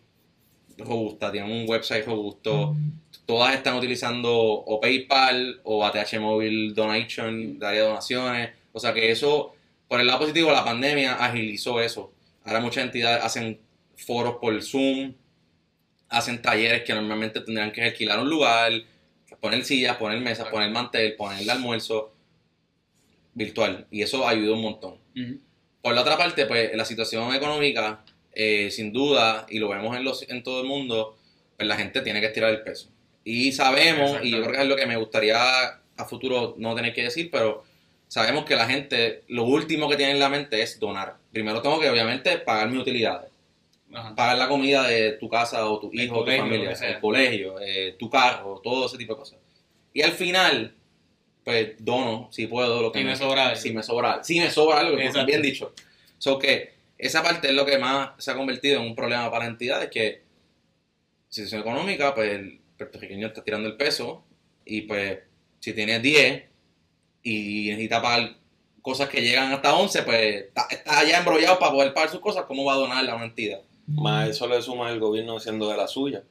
[0.78, 2.74] robusta, tienen un website robusto,
[3.26, 8.50] todas están utilizando o PayPal o ATH Móvil Donation, de área de donaciones.
[8.72, 9.54] O sea que eso,
[9.90, 12.14] por el lado positivo, la pandemia agilizó eso.
[12.44, 13.60] Ahora muchas entidades hacen
[13.96, 15.14] foros por Zoom,
[16.08, 18.70] hacen talleres que normalmente tendrían que alquilar un lugar,
[19.40, 22.14] poner sillas, poner mesas, poner mantel, poner el almuerzo
[23.34, 23.88] virtual.
[23.90, 24.98] Y eso ayudó un montón.
[25.82, 30.04] Por la otra parte, pues la situación económica, eh, sin duda, y lo vemos en,
[30.04, 31.18] los, en todo el mundo,
[31.56, 32.90] pues la gente tiene que estirar el peso.
[33.24, 36.94] Y sabemos, y yo creo que es lo que me gustaría a futuro no tener
[36.94, 37.64] que decir, pero
[38.10, 41.16] sabemos que la gente, lo último que tiene en la mente es donar.
[41.30, 43.30] Primero tengo que, obviamente, pagar mis utilidades.
[44.16, 48.10] Pagar la comida de tu casa o tu hijo, tu familia, el colegio, eh, tu
[48.10, 49.38] carro, todo ese tipo de cosas.
[49.94, 50.74] Y al final,
[51.44, 54.80] pues dono, si puedo, lo que si me, sobra Si me sobra, si me sobra
[54.80, 55.72] algo, bien dicho.
[56.18, 59.44] So que esa parte es lo que más se ha convertido en un problema para
[59.44, 60.22] las entidades, que
[61.28, 64.24] situación económica, pues el puertorriqueño está tirando el peso
[64.64, 65.20] y pues
[65.60, 66.49] si tiene 10
[67.22, 68.36] y necesita pagar
[68.82, 72.44] cosas que llegan hasta 11, pues está, está ya embrollado para poder pagar sus cosas,
[72.46, 73.60] ¿cómo va a donar a una entidad?
[73.86, 76.22] Más eso le suma el gobierno haciendo de la suya.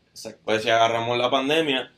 [0.45, 1.91] Pues si agarramos la pandemia,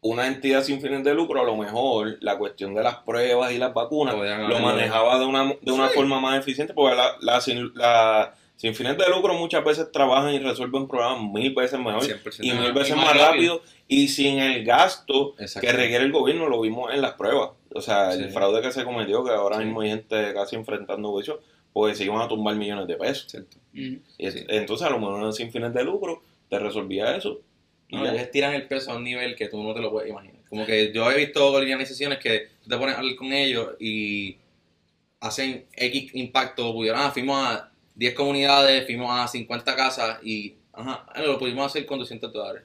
[0.00, 3.58] una entidad sin fines de lucro, a lo mejor la cuestión de las pruebas y
[3.58, 8.74] las vacunas lo manejaba de una, de una forma más eficiente, porque la, la, sin
[8.74, 12.04] fines de lucro muchas veces trabajan y resuelven problemas mil veces mejor
[12.40, 16.92] y mil veces más, rápido, y sin el gasto que requiere el gobierno, lo vimos
[16.92, 17.50] en las pruebas.
[17.74, 21.40] O sea, el fraude que se cometió, que ahora mismo hay gente casi enfrentando juicio,
[21.72, 23.34] pues se iban a tumbar millones de pesos.
[23.72, 27.40] Y entonces a lo mejor sin fines de lucro te resolvía eso.
[27.88, 30.10] Y no, ellos tiran el peso a un nivel que tú no te lo puedes
[30.10, 30.42] imaginar.
[30.48, 34.36] Como que yo he visto organizaciones que tú te pones a hablar con ellos y
[35.20, 36.72] hacen X impacto.
[36.72, 41.86] Pudieron, ah, fuimos a 10 comunidades, fuimos a 50 casas y, ajá, lo pudimos hacer
[41.86, 42.62] con 200 dólares.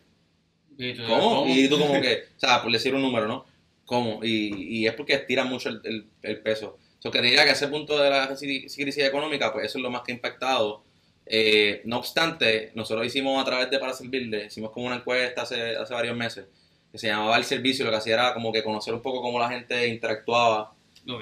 [1.08, 1.46] ¿Cómo?
[1.48, 3.46] Y tú como que, o sea, por decir un número, ¿no?
[3.88, 4.24] ¿Cómo?
[4.24, 6.78] Y, y es porque estiran mucho el, el, peso.
[7.00, 9.90] So, que diría que a ese punto de la crisis económica, pues eso es lo
[9.90, 10.84] más que ha impactado
[11.30, 15.76] eh, no obstante, nosotros hicimos a través de Para Servirle, hicimos como una encuesta hace,
[15.76, 16.46] hace varios meses,
[16.92, 19.38] que se llamaba El Servicio, lo que hacía era como que conocer un poco cómo
[19.40, 20.74] la gente interactuaba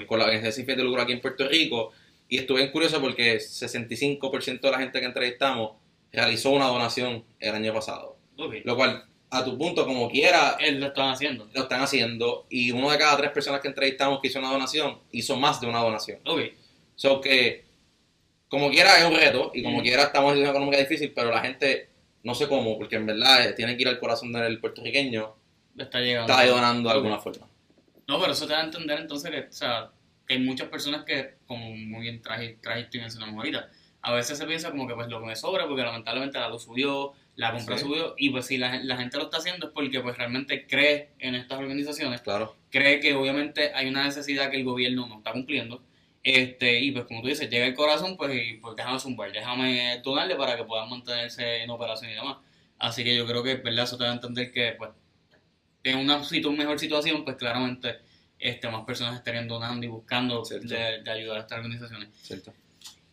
[0.06, 1.92] con la organización sin fin de lucro aquí en Puerto Rico.
[2.28, 5.72] Y estuve curioso porque 65% de la gente que entrevistamos
[6.12, 8.16] realizó una donación el año pasado.
[8.36, 9.04] Lo cual,
[9.36, 10.56] a tu punto, como quiera...
[10.72, 11.48] lo están haciendo.
[11.52, 12.46] Lo están haciendo.
[12.48, 15.66] Y uno de cada tres personas que entrevistamos que hizo una donación, hizo más de
[15.66, 16.20] una donación.
[16.24, 16.40] Ok.
[16.94, 17.66] So que
[18.48, 21.40] como quiera es un reto y como quiera estamos en una económica difícil, pero la
[21.40, 21.90] gente
[22.22, 25.34] no sé cómo, porque en verdad eh, tiene que ir al corazón del puertorriqueño.
[25.76, 26.32] Está llegando.
[26.32, 27.46] Está donando de alguna forma.
[28.08, 29.90] No, pero eso te da a entender entonces que, o sea,
[30.26, 33.68] que hay muchas personas que, como muy bien trajiste y mencionamos ahorita,
[34.02, 36.62] a veces se piensa como que pues lo que me sobra, porque lamentablemente la luz
[36.64, 40.00] subió, la compra subió, y pues si la, la, gente lo está haciendo es porque
[40.00, 42.56] pues realmente cree en estas organizaciones, claro.
[42.70, 45.82] cree que obviamente hay una necesidad que el gobierno no está cumpliendo,
[46.26, 50.00] este, y pues como tú dices, llega el corazón, pues, y, pues déjame zumbar, déjame
[50.02, 52.38] donarle para que puedan mantenerse en operación y demás.
[52.80, 53.84] Así que yo creo que, ¿verdad?
[53.84, 54.90] Eso te da a entender que, pues,
[55.84, 57.98] en una, una mejor situación, pues claramente
[58.40, 62.08] este, más personas estarían donando y buscando de, ayudar a estas organizaciones.
[62.20, 62.52] Cierto.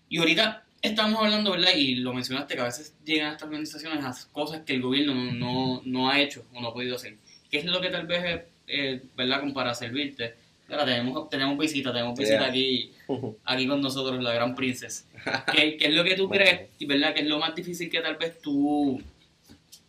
[0.09, 1.71] Y ahorita estamos hablando, ¿verdad?
[1.75, 5.15] Y lo mencionaste, que a veces llegan a estas organizaciones a cosas que el gobierno
[5.15, 7.17] no, no, ha hecho o no ha podido hacer.
[7.49, 9.39] ¿Qué es lo que tal vez, eh, ¿verdad?
[9.39, 10.35] Como para servirte
[10.67, 12.91] tenemos, tenemos visita, tenemos visita aquí,
[13.45, 15.05] aquí con nosotros, la gran princesa.
[15.51, 17.13] ¿Qué, ¿Qué, es lo que tú crees, verdad?
[17.13, 19.01] ¿Qué es lo más difícil que tal vez tú,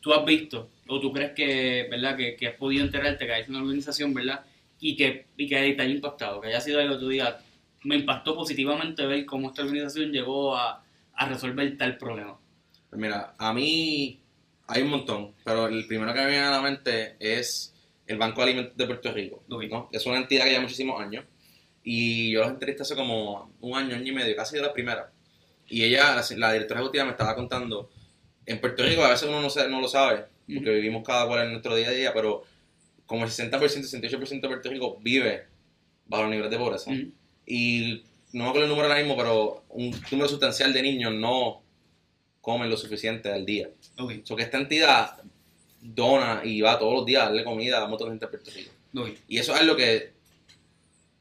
[0.01, 0.69] tú has visto?
[0.87, 2.17] O tú crees que, ¿verdad?
[2.17, 4.45] Que, que has podido enterarte, que hay una organización, ¿verdad?
[4.81, 7.37] Y que, y que te haya impactado, que haya sido algo que tú digas,
[7.85, 10.84] me impactó positivamente ver cómo esta organización llegó a,
[11.17, 12.39] a resolver tal problema.
[12.91, 14.21] Pues mira, a mí
[14.67, 17.75] hay un montón, pero el primero que me viene a la mente es
[18.07, 19.45] el Banco de Alimentos de Puerto Rico.
[19.49, 19.89] ¿no?
[19.93, 21.25] Es una entidad que lleva muchísimos años.
[21.83, 25.13] Y yo los entrevisté hace como un año, año y medio, casi de la primera.
[25.69, 27.91] Y ella, la, directora ejecutiva, me estaba contando,
[28.47, 31.53] en Puerto Rico a veces uno no, no lo sabe, porque vivimos cada cual en
[31.53, 32.43] nuestro día a día, pero
[33.07, 35.47] como el 60%, 68% de Puerto Rico vive
[36.07, 36.91] bajo el nivel de pobreza.
[37.47, 38.03] Y
[38.35, 41.63] no me acuerdo el número ahora mismo, pero un número sustancial de niños no
[42.41, 43.71] comen lo suficiente al día.
[43.97, 44.23] Okay.
[44.25, 45.19] So que esta entidad
[45.81, 48.73] dona y va todos los días a darle comida a un gente de Puerto Rico.
[49.29, 50.13] Y eso es lo que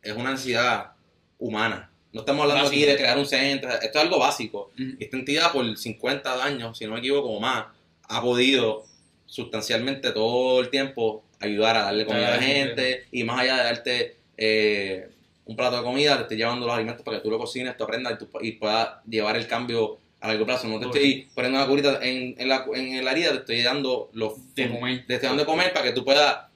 [0.02, 0.94] es una ansiedad
[1.38, 1.92] humana.
[2.12, 4.72] no estamos hablando aquí de crear un centro, esto es algo básico.
[5.00, 7.66] Esta entidad por 50 años, si no me equivoco, o más,
[8.04, 8.86] ha podido
[9.28, 13.64] sustancialmente todo el tiempo ayudar a darle comida a la gente y más allá de
[13.64, 15.10] darte eh,
[15.46, 17.84] un plato de comida, te estoy llevando los alimentos para que tú lo cocines, tú
[17.84, 20.68] aprendas y, puedas llevar el cambio a largo plazo.
[20.68, 24.10] No te estoy poniendo una curita en, en, la, en la herida, te estoy dando
[24.14, 25.06] los de comer.
[25.06, 26.54] Te estoy dando de comer para que tú puedas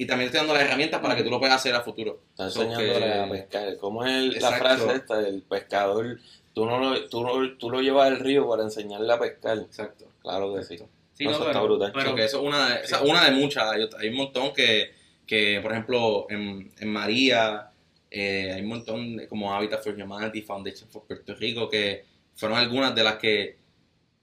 [0.00, 2.20] y también estoy dando las herramientas para que tú lo puedas hacer a futuro.
[2.30, 3.76] Está enseñándole a pescar.
[3.78, 6.20] ¿Cómo es la frase esta del pescador?
[6.54, 9.58] Tú, no lo, tú, no, tú lo llevas al río para enseñarle a pescar.
[9.58, 10.06] Exacto.
[10.22, 10.78] Claro que sí.
[11.14, 11.90] sí no, eso está brutal.
[11.92, 13.64] Pero que eso es una, una de muchas.
[13.98, 14.92] Hay, un montón que,
[15.26, 17.67] que por ejemplo, en, en María,
[18.10, 22.58] eh, hay un montón de, como Habitat for Humanity, Foundation for Puerto Rico, que fueron
[22.58, 23.56] algunas de las que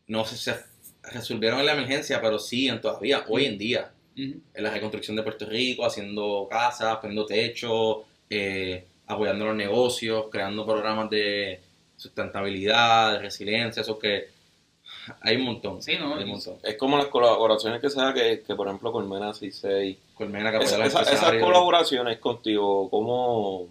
[0.07, 0.55] no se, se
[1.03, 5.45] resolvieron en la emergencia, pero siguen todavía hoy en día en la reconstrucción de Puerto
[5.45, 11.59] Rico, haciendo casas, poniendo techos, eh, apoyando los negocios, creando programas de
[11.97, 14.29] sustentabilidad, de resiliencia, eso que
[15.21, 15.81] hay un montón.
[15.81, 16.15] Sí, ¿no?
[16.15, 16.57] Hay un montón.
[16.63, 19.97] Es como las colaboraciones que se da que, que por ejemplo, Colmena 66.
[20.13, 23.67] Colmena que esa, Esas colaboraciones contigo, ¿cómo,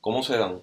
[0.00, 0.60] ¿cómo se dan?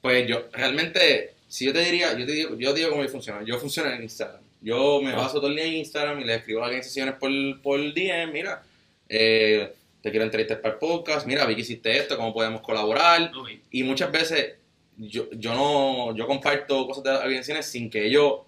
[0.00, 3.42] Pues yo, realmente, si yo te diría, yo te digo, yo digo cómo funciona.
[3.44, 4.40] Yo funciono en Instagram.
[4.62, 7.30] Yo me paso todo el día en Instagram y le escribo a las organizaciones por,
[7.62, 8.62] por DM, mira,
[9.08, 13.30] eh, te quiero entrevistar para el podcast, mira, vi que hiciste esto, cómo podemos colaborar.
[13.70, 14.54] Y muchas veces
[14.96, 18.40] yo, yo no, yo comparto cosas de organizaciones sin que ellos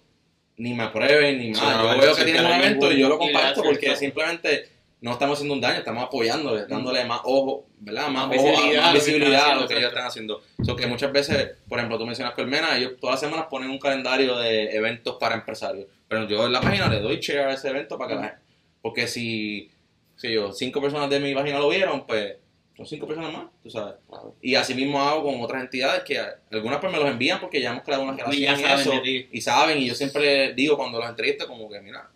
[0.57, 1.95] ni me aprueben ni nada.
[1.95, 4.69] yo veo que tienen un evento y yo lo comparto porque simplemente
[5.03, 8.07] no estamos haciendo un daño, estamos apoyándole, dándole más ojo, ¿verdad?
[8.07, 10.41] Más, visibilidad, a lo que ellos están haciendo.
[10.63, 13.79] So que muchas veces, por ejemplo, tú mencionas Colmena, ellos todas las semanas ponen un
[13.79, 15.87] calendario de eventos para empresarios.
[16.07, 18.37] Pero yo en la página le doy share a ese evento para que la gente.
[18.81, 19.69] Porque si,
[20.15, 22.37] si yo, cinco personas de mi página lo vieron, pues
[22.77, 23.95] son cinco personas más, tú sabes.
[24.41, 26.17] Y así mismo hago con otras entidades que
[26.49, 29.79] algunas pues me los envían porque ya hemos creado una relación y, eso, y saben,
[29.79, 32.09] y yo siempre digo cuando los entrevisto como que, mira,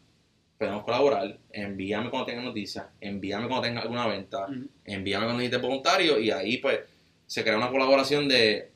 [0.57, 4.47] podemos colaborar, envíame cuando tengas noticias, envíame cuando tengas alguna venta,
[4.85, 6.79] envíame cuando necesites voluntario y ahí pues
[7.25, 8.71] se crea una colaboración de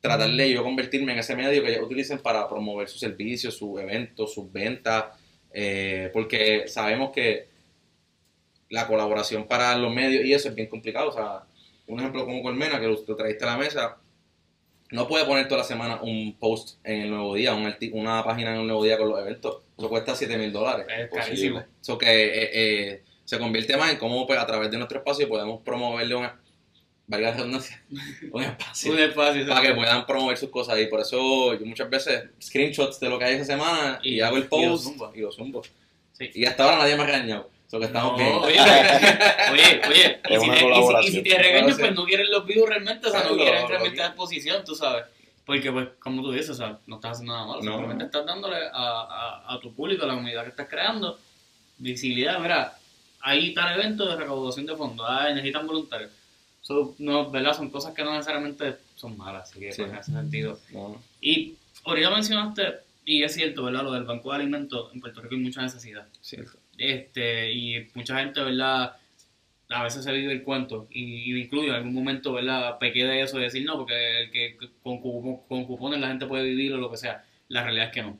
[0.00, 3.78] tratar de yo convertirme en ese medio que ellos utilicen para promover sus servicios, sus
[3.80, 5.06] eventos, sus ventas,
[5.52, 7.48] eh, porque sabemos que
[8.70, 11.42] la colaboración para los medios y eso es bien complicado, o sea,
[11.86, 13.98] un ejemplo como Colmena, que lo traíste a la mesa,
[14.92, 18.60] no puede poner toda la semana un post en el nuevo día, una página en
[18.60, 19.62] el nuevo día con los eventos.
[19.80, 20.86] Eso cuesta 7 mil dólares.
[20.90, 21.64] Es carísimo.
[21.80, 25.26] Eso que eh, eh, se convierte más en cómo pues, a través de nuestro espacio
[25.26, 26.28] podemos promoverle un,
[27.06, 27.82] valga redundancia,
[28.30, 30.78] un espacio, un espacio para que puedan promover sus cosas.
[30.78, 34.36] Y por eso yo muchas veces screenshots de lo que hay esa semana y, hago
[34.36, 35.62] el post y lo zumbo.
[36.18, 37.48] Y, hasta ahora nadie me ha regañado.
[37.66, 38.32] Eso que estamos bien.
[38.34, 40.20] Oye, oye, oye.
[40.28, 43.24] y, si te, y, si, te regañan, pues no quieren los views realmente, o sea,
[43.24, 45.04] no quieren realmente la exposición, tú sabes.
[45.50, 48.56] Porque, pues, como tú dices, o sea, no estás haciendo nada malo, simplemente estás dándole
[48.72, 51.18] a, a, a, tu público, a la comunidad que estás creando,
[51.76, 52.38] visibilidad.
[52.38, 52.78] Mira,
[53.20, 56.12] hay tal evento de recaudación de fondos, ah, necesitan voluntarios.
[56.62, 57.56] So, no, ¿verdad?
[57.56, 60.56] Son cosas que no necesariamente son malas, así que pues, en ese sentido.
[61.20, 63.82] Y ahorita mencionaste, y es cierto, ¿verdad?
[63.82, 66.06] Lo del banco de alimentos, en Puerto Rico hay mucha necesidad.
[66.20, 66.58] Cierto.
[66.78, 68.92] Este, y mucha gente, ¿verdad?
[69.70, 72.78] A veces se vive el cuento, y, incluye en algún momento, ¿verdad?
[72.78, 76.44] Pequé de eso y decir no, porque el que con, con cupones la gente puede
[76.44, 77.24] vivir o lo que sea.
[77.48, 78.18] La realidad es que no.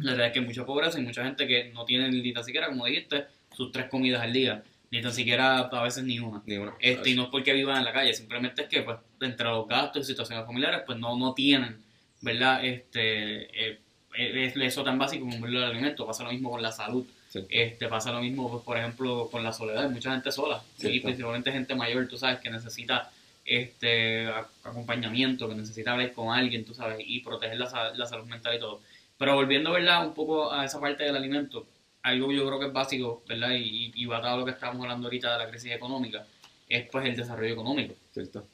[0.00, 2.44] La realidad es que hay mucha pobreza y mucha gente que no tiene ni tan
[2.44, 4.62] siquiera, como dijiste, sus tres comidas al día
[4.94, 6.40] ni tan siquiera a veces ni una.
[6.46, 6.74] Ni una.
[6.78, 9.66] Este, y no es porque vivan en la calle, simplemente es que pues entre los
[9.66, 11.82] gastos y situaciones familiares pues no, no tienen,
[12.20, 12.64] ¿verdad?
[12.64, 13.80] Este, eh,
[14.16, 17.04] es eso tan básico como el alimento, pasa lo mismo con la salud.
[17.48, 21.52] Este, pasa lo mismo, pues, por ejemplo, con la soledad, mucha gente sola, sí, principalmente
[21.52, 23.10] gente mayor, tú sabes, que necesita
[23.44, 24.26] este
[24.62, 28.58] acompañamiento, que necesita hablar con alguien, tú sabes, y proteger la, la salud mental y
[28.60, 28.80] todo.
[29.18, 30.06] Pero volviendo, ¿verdad?
[30.06, 31.66] Un poco a esa parte del alimento,
[32.02, 33.50] algo yo creo que es básico, ¿verdad?
[33.52, 36.26] Y, y va a lo que estamos hablando ahorita de la crisis económica,
[36.68, 37.94] es pues el desarrollo económico.
[38.12, 38.46] Cierto.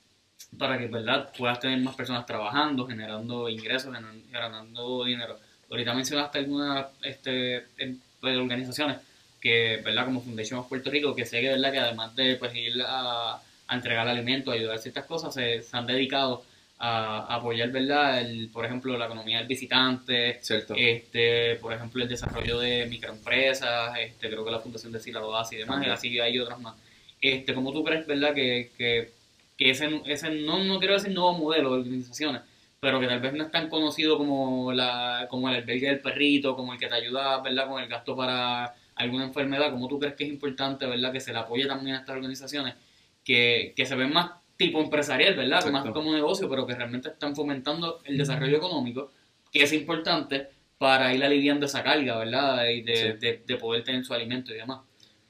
[0.59, 1.31] Para que, ¿verdad?
[1.37, 3.95] Puedas tener más personas trabajando, generando ingresos,
[4.27, 5.38] generando dinero.
[5.71, 8.99] Ahorita mencionaste algunas este, pues, organizaciones
[9.41, 10.05] que, ¿verdad?
[10.05, 11.73] Como Fundación Puerto Rico, que sé que, ¿verdad?
[11.73, 15.77] Que además de pues, ir a, a entregar alimentos, ayudar a ciertas cosas, se, se
[15.77, 16.45] han dedicado
[16.79, 18.21] a, apoyar, ¿verdad?
[18.21, 20.41] El, por ejemplo, la economía del visitante,
[20.77, 25.37] este, por ejemplo, el desarrollo de microempresas, este, creo que la fundación de Sila lo
[25.37, 26.75] hace y demás, y así hay otras más.
[27.21, 29.11] Este, ¿Cómo tú crees, verdad, que, que,
[29.57, 32.43] que ese, ese no, no quiero decir nuevo modelo de organizaciones,
[32.81, 36.57] pero que tal vez no es tan conocido como, la, como el albergue del perrito,
[36.57, 40.14] como el que te ayuda, ¿verdad?, con el gasto para alguna enfermedad, ¿cómo tú crees
[40.14, 42.75] que es importante, ¿verdad?, que se le apoye también a estas organizaciones,
[43.23, 45.64] que, que se ven más tipo empresarial, ¿verdad?
[45.71, 49.11] Más como negocio, pero que realmente están fomentando el desarrollo económico,
[49.53, 52.66] que es importante para ir aliviando esa carga, ¿verdad?
[52.69, 54.81] Y de, de, poder tener su alimento y demás.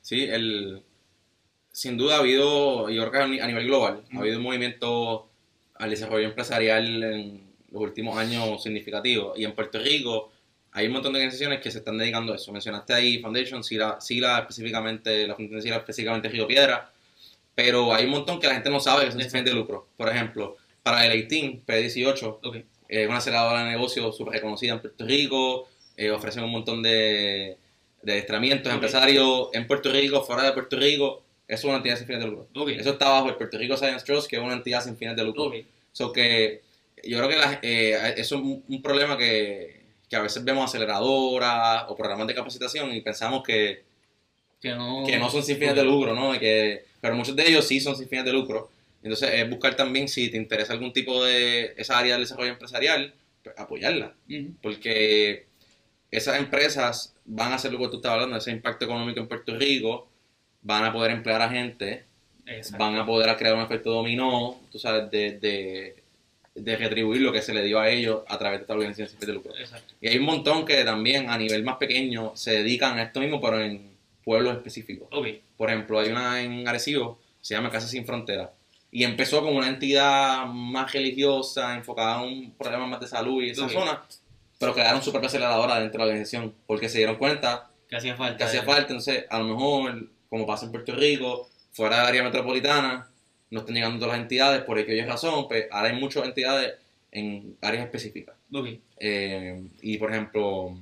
[0.01, 0.83] Sí, el,
[1.73, 5.30] sin duda ha habido, yo creo que a nivel global, ha habido un movimiento
[5.81, 7.41] al desarrollo empresarial en
[7.71, 9.39] los últimos años significativos.
[9.39, 10.31] Y en Puerto Rico
[10.73, 12.53] hay un montón de organizaciones que se están dedicando a eso.
[12.53, 16.93] Mencionaste ahí Foundation, SILA, SILA específicamente, la Fundación SILA específicamente Río Piedra,
[17.55, 19.89] pero hay un montón que la gente no sabe que son sin de lucro.
[19.97, 25.05] Por ejemplo, para el 18, P18, es una aceleradora de negocios súper reconocida en Puerto
[25.05, 27.57] Rico, eh, ofrecen un montón de,
[28.03, 31.23] de adiestramientos empresarios en Puerto Rico, fuera de Puerto Rico.
[31.51, 32.49] Eso es una entidad sin fines de lucro.
[32.69, 35.25] Eso está bajo el Puerto Rico Science Trust, que es una entidad sin fines de
[35.25, 35.51] lucro.
[35.91, 36.63] So que
[37.03, 41.97] yo creo que eh, eso es un, problema que, que, a veces vemos aceleradoras o
[41.97, 43.83] programas de capacitación y pensamos que,
[44.61, 46.39] que, no, que no son sin fines de lucro, ¿no?
[46.39, 48.71] Que, pero muchos de ellos sí son sin fines de lucro.
[49.03, 53.13] Entonces es buscar también si te interesa algún tipo de esa área del desarrollo empresarial,
[53.43, 54.15] pues, apoyarla.
[54.63, 55.47] Porque
[56.13, 59.57] esas empresas van a hacer lo que tú estabas hablando, ese impacto económico en Puerto
[59.57, 60.10] Rico,
[60.63, 62.05] van a poder emplear a gente,
[62.79, 65.95] van a poder crear un efecto dominó, tú sabes, de,
[66.55, 69.33] de, retribuir lo que se le dio a ellos a través de esta organización de
[69.33, 69.53] lucro.
[70.01, 73.41] Y hay un montón que también a nivel más pequeño se dedican a esto mismo,
[73.41, 73.91] pero en
[74.25, 75.09] pueblos específicos.
[75.57, 78.53] Por ejemplo, hay una en Arecibo, se llama Casa Sin Frontera.
[78.93, 83.51] Y empezó como una entidad más religiosa, enfocada en un problema más de salud y
[83.51, 84.03] esa zona,
[84.59, 88.17] pero crearon su propia aceleradora dentro de la organización, porque se dieron cuenta que hacía
[88.17, 88.37] falta.
[88.37, 92.23] Que hacía falta, entonces a lo mejor, como pasa en Puerto Rico, fuera del área
[92.23, 93.11] metropolitana,
[93.51, 96.75] no están llegando todas las entidades, por aquella razón, pues ahora hay muchas entidades
[97.13, 98.37] en áreas específicas.
[98.99, 100.79] Eh, y por ejemplo,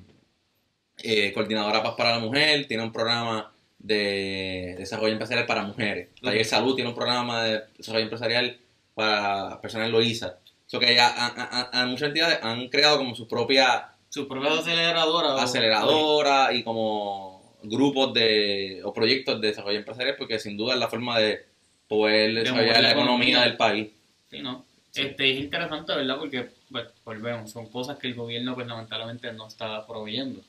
[1.03, 6.09] eh, Coordinadora Paz para la Mujer tiene un programa de desarrollo empresarial para mujeres.
[6.21, 8.59] Taller Salud tiene un programa de desarrollo empresarial
[8.95, 10.39] para personas Loiza.
[10.67, 13.93] So que ya a, muchas entidades han creado como su propia...
[14.11, 15.43] Su propia aceleradora.
[15.43, 20.89] Aceleradora y como grupos de o proyectos de desarrollo empresarial porque sin duda es la
[20.89, 21.45] forma de
[21.89, 23.89] poder desarrollar la economía del país.
[24.31, 24.65] Sí, ¿no?
[24.95, 26.19] Este, es interesante, ¿verdad?
[26.19, 30.41] Porque, pues, volvemos, son cosas que el gobierno, pues, lamentablemente no está proveyendo.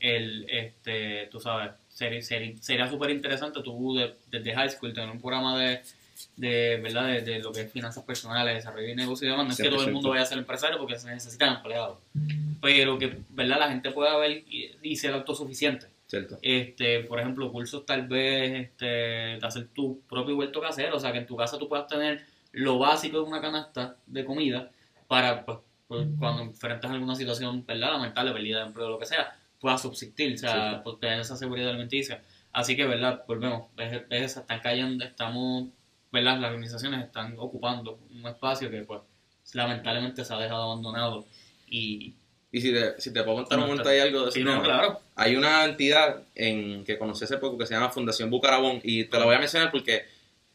[0.00, 3.98] El, este, tú sabes, sería sería súper interesante tú
[4.30, 5.80] desde high school tener un programa de,
[6.36, 7.22] de ¿verdad?
[7.22, 9.46] De, lo que es finanzas personales, desarrollo y negocio y demás.
[9.46, 11.98] No es que todo el mundo vaya a ser empresario porque se necesitan empleados.
[12.60, 13.58] Pero que, ¿verdad?
[13.58, 14.44] La gente pueda ver
[14.82, 15.86] y, ser autosuficiente.
[16.06, 16.38] Cierto.
[16.40, 21.12] Este, por ejemplo, cursos tal vez este, de hacer tu propio huerto casero, o sea,
[21.12, 24.70] que en tu casa tú puedas tener lo básico de una canasta de comida
[25.08, 27.92] para pues, pues, cuando enfrentas alguna situación ¿verdad?
[27.92, 31.36] lamentable, pérdida de empleo o lo que sea, puedas subsistir, o sea, pues, tener esa
[31.36, 32.22] seguridad alimenticia.
[32.52, 33.24] Así que, ¿verdad?
[33.26, 35.68] Volvemos, ves, están cayendo, estamos,
[36.12, 36.38] ¿verdad?
[36.38, 39.00] Las organizaciones están ocupando un espacio que, pues,
[39.54, 41.26] lamentablemente se ha dejado abandonado
[41.66, 42.14] y...
[42.56, 44.38] Y si te, si te puedo contar un momento ahí algo de eso.
[44.40, 44.98] no, claro.
[45.14, 49.18] Hay una entidad en, que conocí hace poco que se llama Fundación Bucarabón y te
[49.18, 50.06] la voy a mencionar porque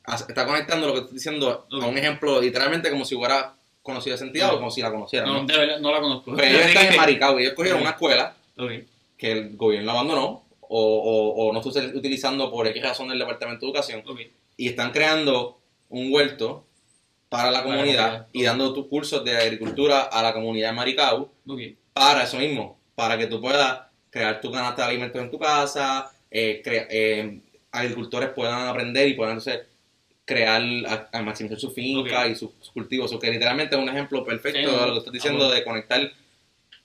[0.07, 4.25] está conectando lo que estoy diciendo a un ejemplo literalmente como si hubiera conocido esa
[4.25, 5.27] entidad o como si la conociera.
[5.27, 6.33] No, no, la conozco.
[6.33, 8.35] Pues ellos están en Maricao y ellos cogieron una escuela
[9.15, 13.69] que el gobierno abandonó o, o, no está utilizando por X razón del Departamento de
[13.69, 14.03] Educación
[14.57, 15.59] y están creando
[15.89, 16.65] un huerto
[17.29, 21.29] para la comunidad y dando tus cursos de agricultura a la comunidad de Maricao
[21.93, 26.11] para eso mismo, para que tú puedas crear tu canasta de alimentos en tu casa,
[26.29, 27.39] eh, eh,
[27.71, 29.61] agricultores puedan aprender y puedan entonces
[30.25, 30.61] crear,
[31.11, 33.11] a, maximizar su finca y sus, cultivos.
[33.13, 36.11] O que literalmente es un ejemplo perfecto de lo que estás diciendo, de conectar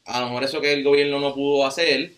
[0.04, 2.12] a lo mejor eso que el gobierno no pudo hacer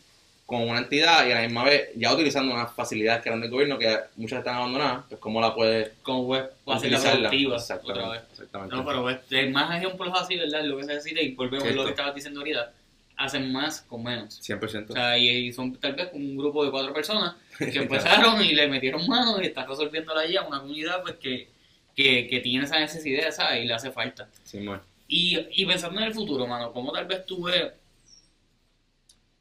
[0.44, 3.50] con una entidad y a la misma vez ya utilizando unas facilidades que eran del
[3.50, 7.28] gobierno que muchas están abandonadas, pues cómo la puedes como puedes utilizarla.
[7.28, 8.22] Otra vez.
[8.32, 8.76] Exactamente.
[8.76, 10.64] No, pero pues, más ejemplos así, ¿verdad?
[10.64, 12.72] Lo que se necesita y volvemos a lo que estabas diciendo ahorita
[13.18, 14.40] hacen más con menos.
[14.40, 14.90] 100%.
[14.90, 18.68] O sea, y, son tal vez un grupo de cuatro personas que empezaron y le
[18.68, 21.48] metieron manos y están resolviendo la a una comunidad pues que,
[21.96, 23.64] que, que, tiene esa necesidad, ¿sabes?
[23.64, 24.28] Y le hace falta.
[24.44, 24.82] Sí, bueno.
[25.08, 27.72] y, y pensando en el futuro, mano, ¿cómo tal vez tú ves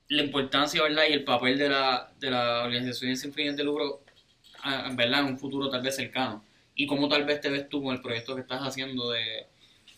[0.10, 1.04] la importancia, ¿verdad?
[1.08, 4.02] Y el papel de la, de la organización sin fines de lucro,
[4.94, 6.44] verdad, en un futuro tal vez cercano.
[6.74, 9.48] Y cómo tal vez te ves tú con el proyecto que estás haciendo de,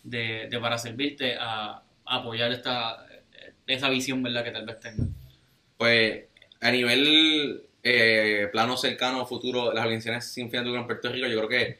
[0.02, 3.06] de, de para servirte a apoyar esta,
[3.72, 4.44] esa visión, ¿verdad?
[4.44, 5.04] Que tal vez tenga.
[5.76, 6.24] Pues
[6.60, 11.26] a nivel eh, plano cercano, futuro, las organizaciones sin fin de lucro en Puerto Rico,
[11.26, 11.78] yo creo que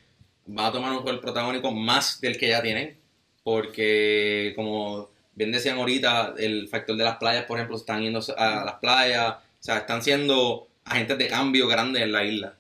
[0.57, 2.97] va a tomar un rol protagónico más del que ya tienen,
[3.43, 8.65] porque como bien decían ahorita, el factor de las playas, por ejemplo, están yendo a
[8.65, 12.55] las playas, o sea, están siendo agentes de cambio grandes en la isla.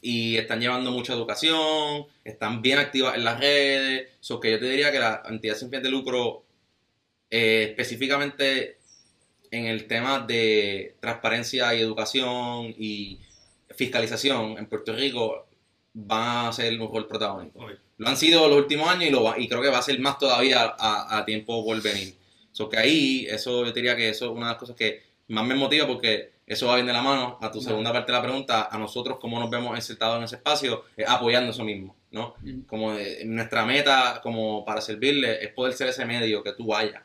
[0.00, 4.08] Y están llevando mucha educación, están bien activas en las redes.
[4.20, 6.44] So que yo te diría que la entidad sin fin de lucro,
[7.34, 8.76] eh, específicamente
[9.50, 13.20] en el tema de transparencia y educación y
[13.70, 15.46] fiscalización en Puerto Rico,
[15.96, 17.66] va a ser un rol protagónico.
[17.96, 20.18] Lo han sido los últimos años y, lo y creo que va a ser más
[20.18, 22.14] todavía a, tiempo por venir.
[22.52, 25.46] So que ahí, eso yo diría que eso es una de las cosas que más
[25.46, 28.22] me motiva porque eso va bien de la mano a tu segunda parte de la
[28.22, 32.34] pregunta, a nosotros cómo nos vemos insertados en ese espacio, apoyando eso mismo, ¿no?
[32.66, 32.92] Como
[33.24, 37.02] nuestra meta como para servirle es poder ser ese medio que tú vayas,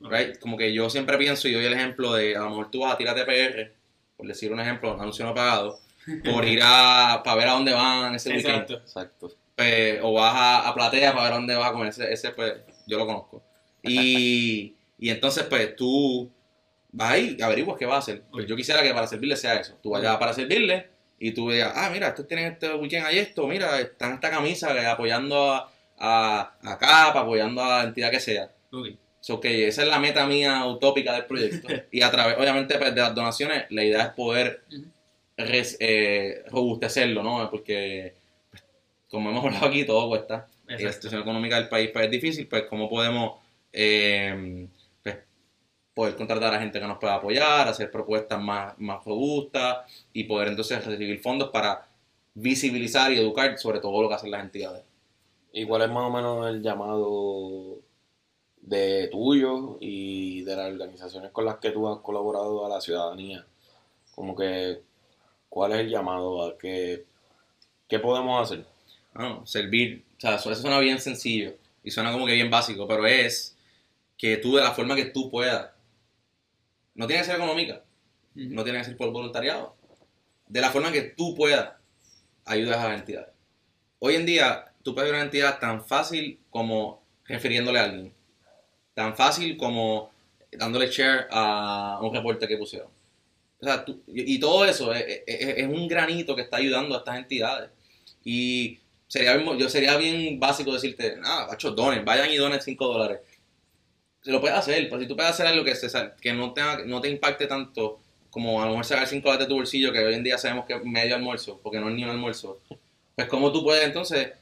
[0.00, 0.38] right?
[0.38, 2.94] Como que yo siempre pienso y doy el ejemplo de a lo mejor tú vas
[2.94, 3.72] a tirarte PR,
[4.16, 5.78] por decir un ejemplo, anuncio no pagado,
[6.24, 8.74] por ir a, para ver a dónde van ese Exacto.
[8.74, 9.30] Exacto.
[9.56, 12.30] Pues, o vas a, a, Platea para ver a dónde vas a comer, ese, ese
[12.30, 12.54] pues
[12.86, 13.42] yo lo conozco.
[13.82, 16.30] Y, y entonces pues tú
[16.92, 18.22] vas ahí y averiguas qué va a hacer.
[18.30, 19.78] Pues yo quisiera que para servirle sea eso.
[19.82, 20.88] Tú vayas para servirle
[21.18, 24.74] y tú veas, ah, mira, estos tienen este weekend ahí esto, mira, están esta camisa
[24.76, 25.68] eh, apoyando a,
[25.98, 28.50] a, CAP, apoyando a la entidad que sea.
[29.28, 29.44] Ok.
[29.44, 31.68] esa es la meta mía utópica del proyecto.
[31.90, 34.64] y a través, obviamente, pues, de las donaciones, la idea es poder
[35.36, 37.50] eh, robustecerlo, ¿no?
[37.50, 38.14] Porque,
[38.50, 38.64] pues,
[39.08, 40.46] como hemos hablado aquí, todo cuesta.
[40.66, 43.38] La situación económica del país pues, es difícil, pues, ¿cómo podemos
[43.72, 44.68] eh,
[45.98, 49.78] poder contratar a gente que nos pueda apoyar, hacer propuestas más, más robustas
[50.12, 51.88] y poder entonces recibir fondos para
[52.34, 54.84] visibilizar y educar sobre todo lo que hacen las entidades.
[55.52, 57.80] ¿Y cuál es más o menos el llamado
[58.68, 63.46] de tuyo y de las organizaciones con las que tú has colaborado a la ciudadanía?
[64.14, 64.82] Como que,
[65.48, 67.04] ¿cuál es el llamado a qué,
[67.88, 68.66] qué podemos hacer?
[69.14, 73.06] Bueno, servir, o sea, eso suena bien sencillo y suena como que bien básico, pero
[73.06, 73.56] es
[74.16, 75.70] que tú de la forma que tú puedas
[76.94, 77.82] no tiene que ser económica,
[78.34, 79.76] no tiene que ser por voluntariado.
[80.48, 81.74] De la forma que tú puedas,
[82.44, 83.32] ayudas a la entidad.
[84.00, 88.14] Hoy en día, tú puedes ayudar a una entidad tan fácil como refiriéndole a alguien.
[88.98, 90.10] Tan fácil como
[90.50, 92.88] dándole share a un reporte que pusieron.
[93.60, 97.70] O sea, y, todo eso es, un granito que está ayudando a estas entidades.
[98.24, 103.20] Y sería, yo sería bien básico decirte, nada, macho, donen, vayan y donen 5 dólares
[104.20, 105.74] se lo puedes hacer, pero si tú puedes hacer algo que,
[106.20, 109.48] que no, te, no te impacte tanto como a lo mejor sacar 5 dólares de
[109.48, 112.02] tu bolsillo, que hoy en día sabemos que es medio almuerzo, porque no es ni
[112.02, 112.60] un almuerzo,
[113.14, 114.32] pues como tú puedes entonces,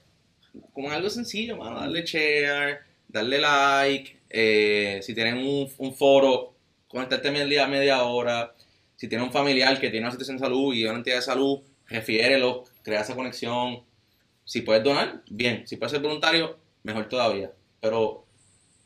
[0.73, 6.55] como algo sencillo, mano, darle share, darle like, eh, si tienen un, un foro,
[6.89, 8.55] conectarte media, media hora,
[8.97, 11.61] si tienes un familiar que tiene una situación de salud y una entidad de salud,
[11.87, 13.83] refiérelo, crea esa conexión.
[14.45, 15.67] Si puedes donar, bien.
[15.67, 17.53] Si puedes ser voluntario, mejor todavía.
[17.81, 18.25] Pero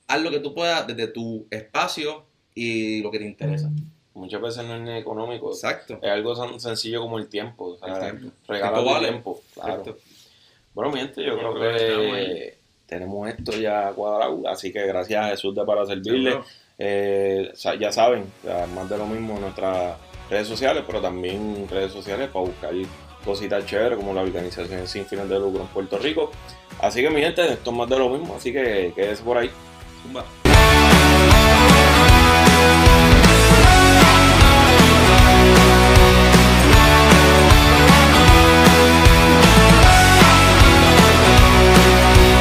[0.07, 2.25] haz lo que tú puedas desde tu espacio
[2.55, 3.71] y lo que te interesa.
[4.15, 5.51] Muchas veces no es económico.
[5.51, 5.99] Exacto.
[6.03, 7.79] Es algo tan sencillo como el tiempo.
[8.49, 9.43] Regala el tiempo.
[9.55, 9.97] Claro.
[10.75, 12.59] Bueno, mi gente, yo, creo, que
[12.91, 16.41] tenemos esto ya cuadrado, así que gracias a Jesús de para servirle.
[16.77, 18.25] Eh, ya saben,
[18.75, 19.97] más de lo mismo en nuestras
[20.29, 22.73] redes sociales, pero también redes sociales para buscar
[23.25, 26.31] cositas chéveres como la organización sin fines de lucro en Puerto Rico.
[26.81, 29.51] Así que mi gente, esto es más de lo mismo, así que quédese por ahí.
[30.03, 30.25] Zumba.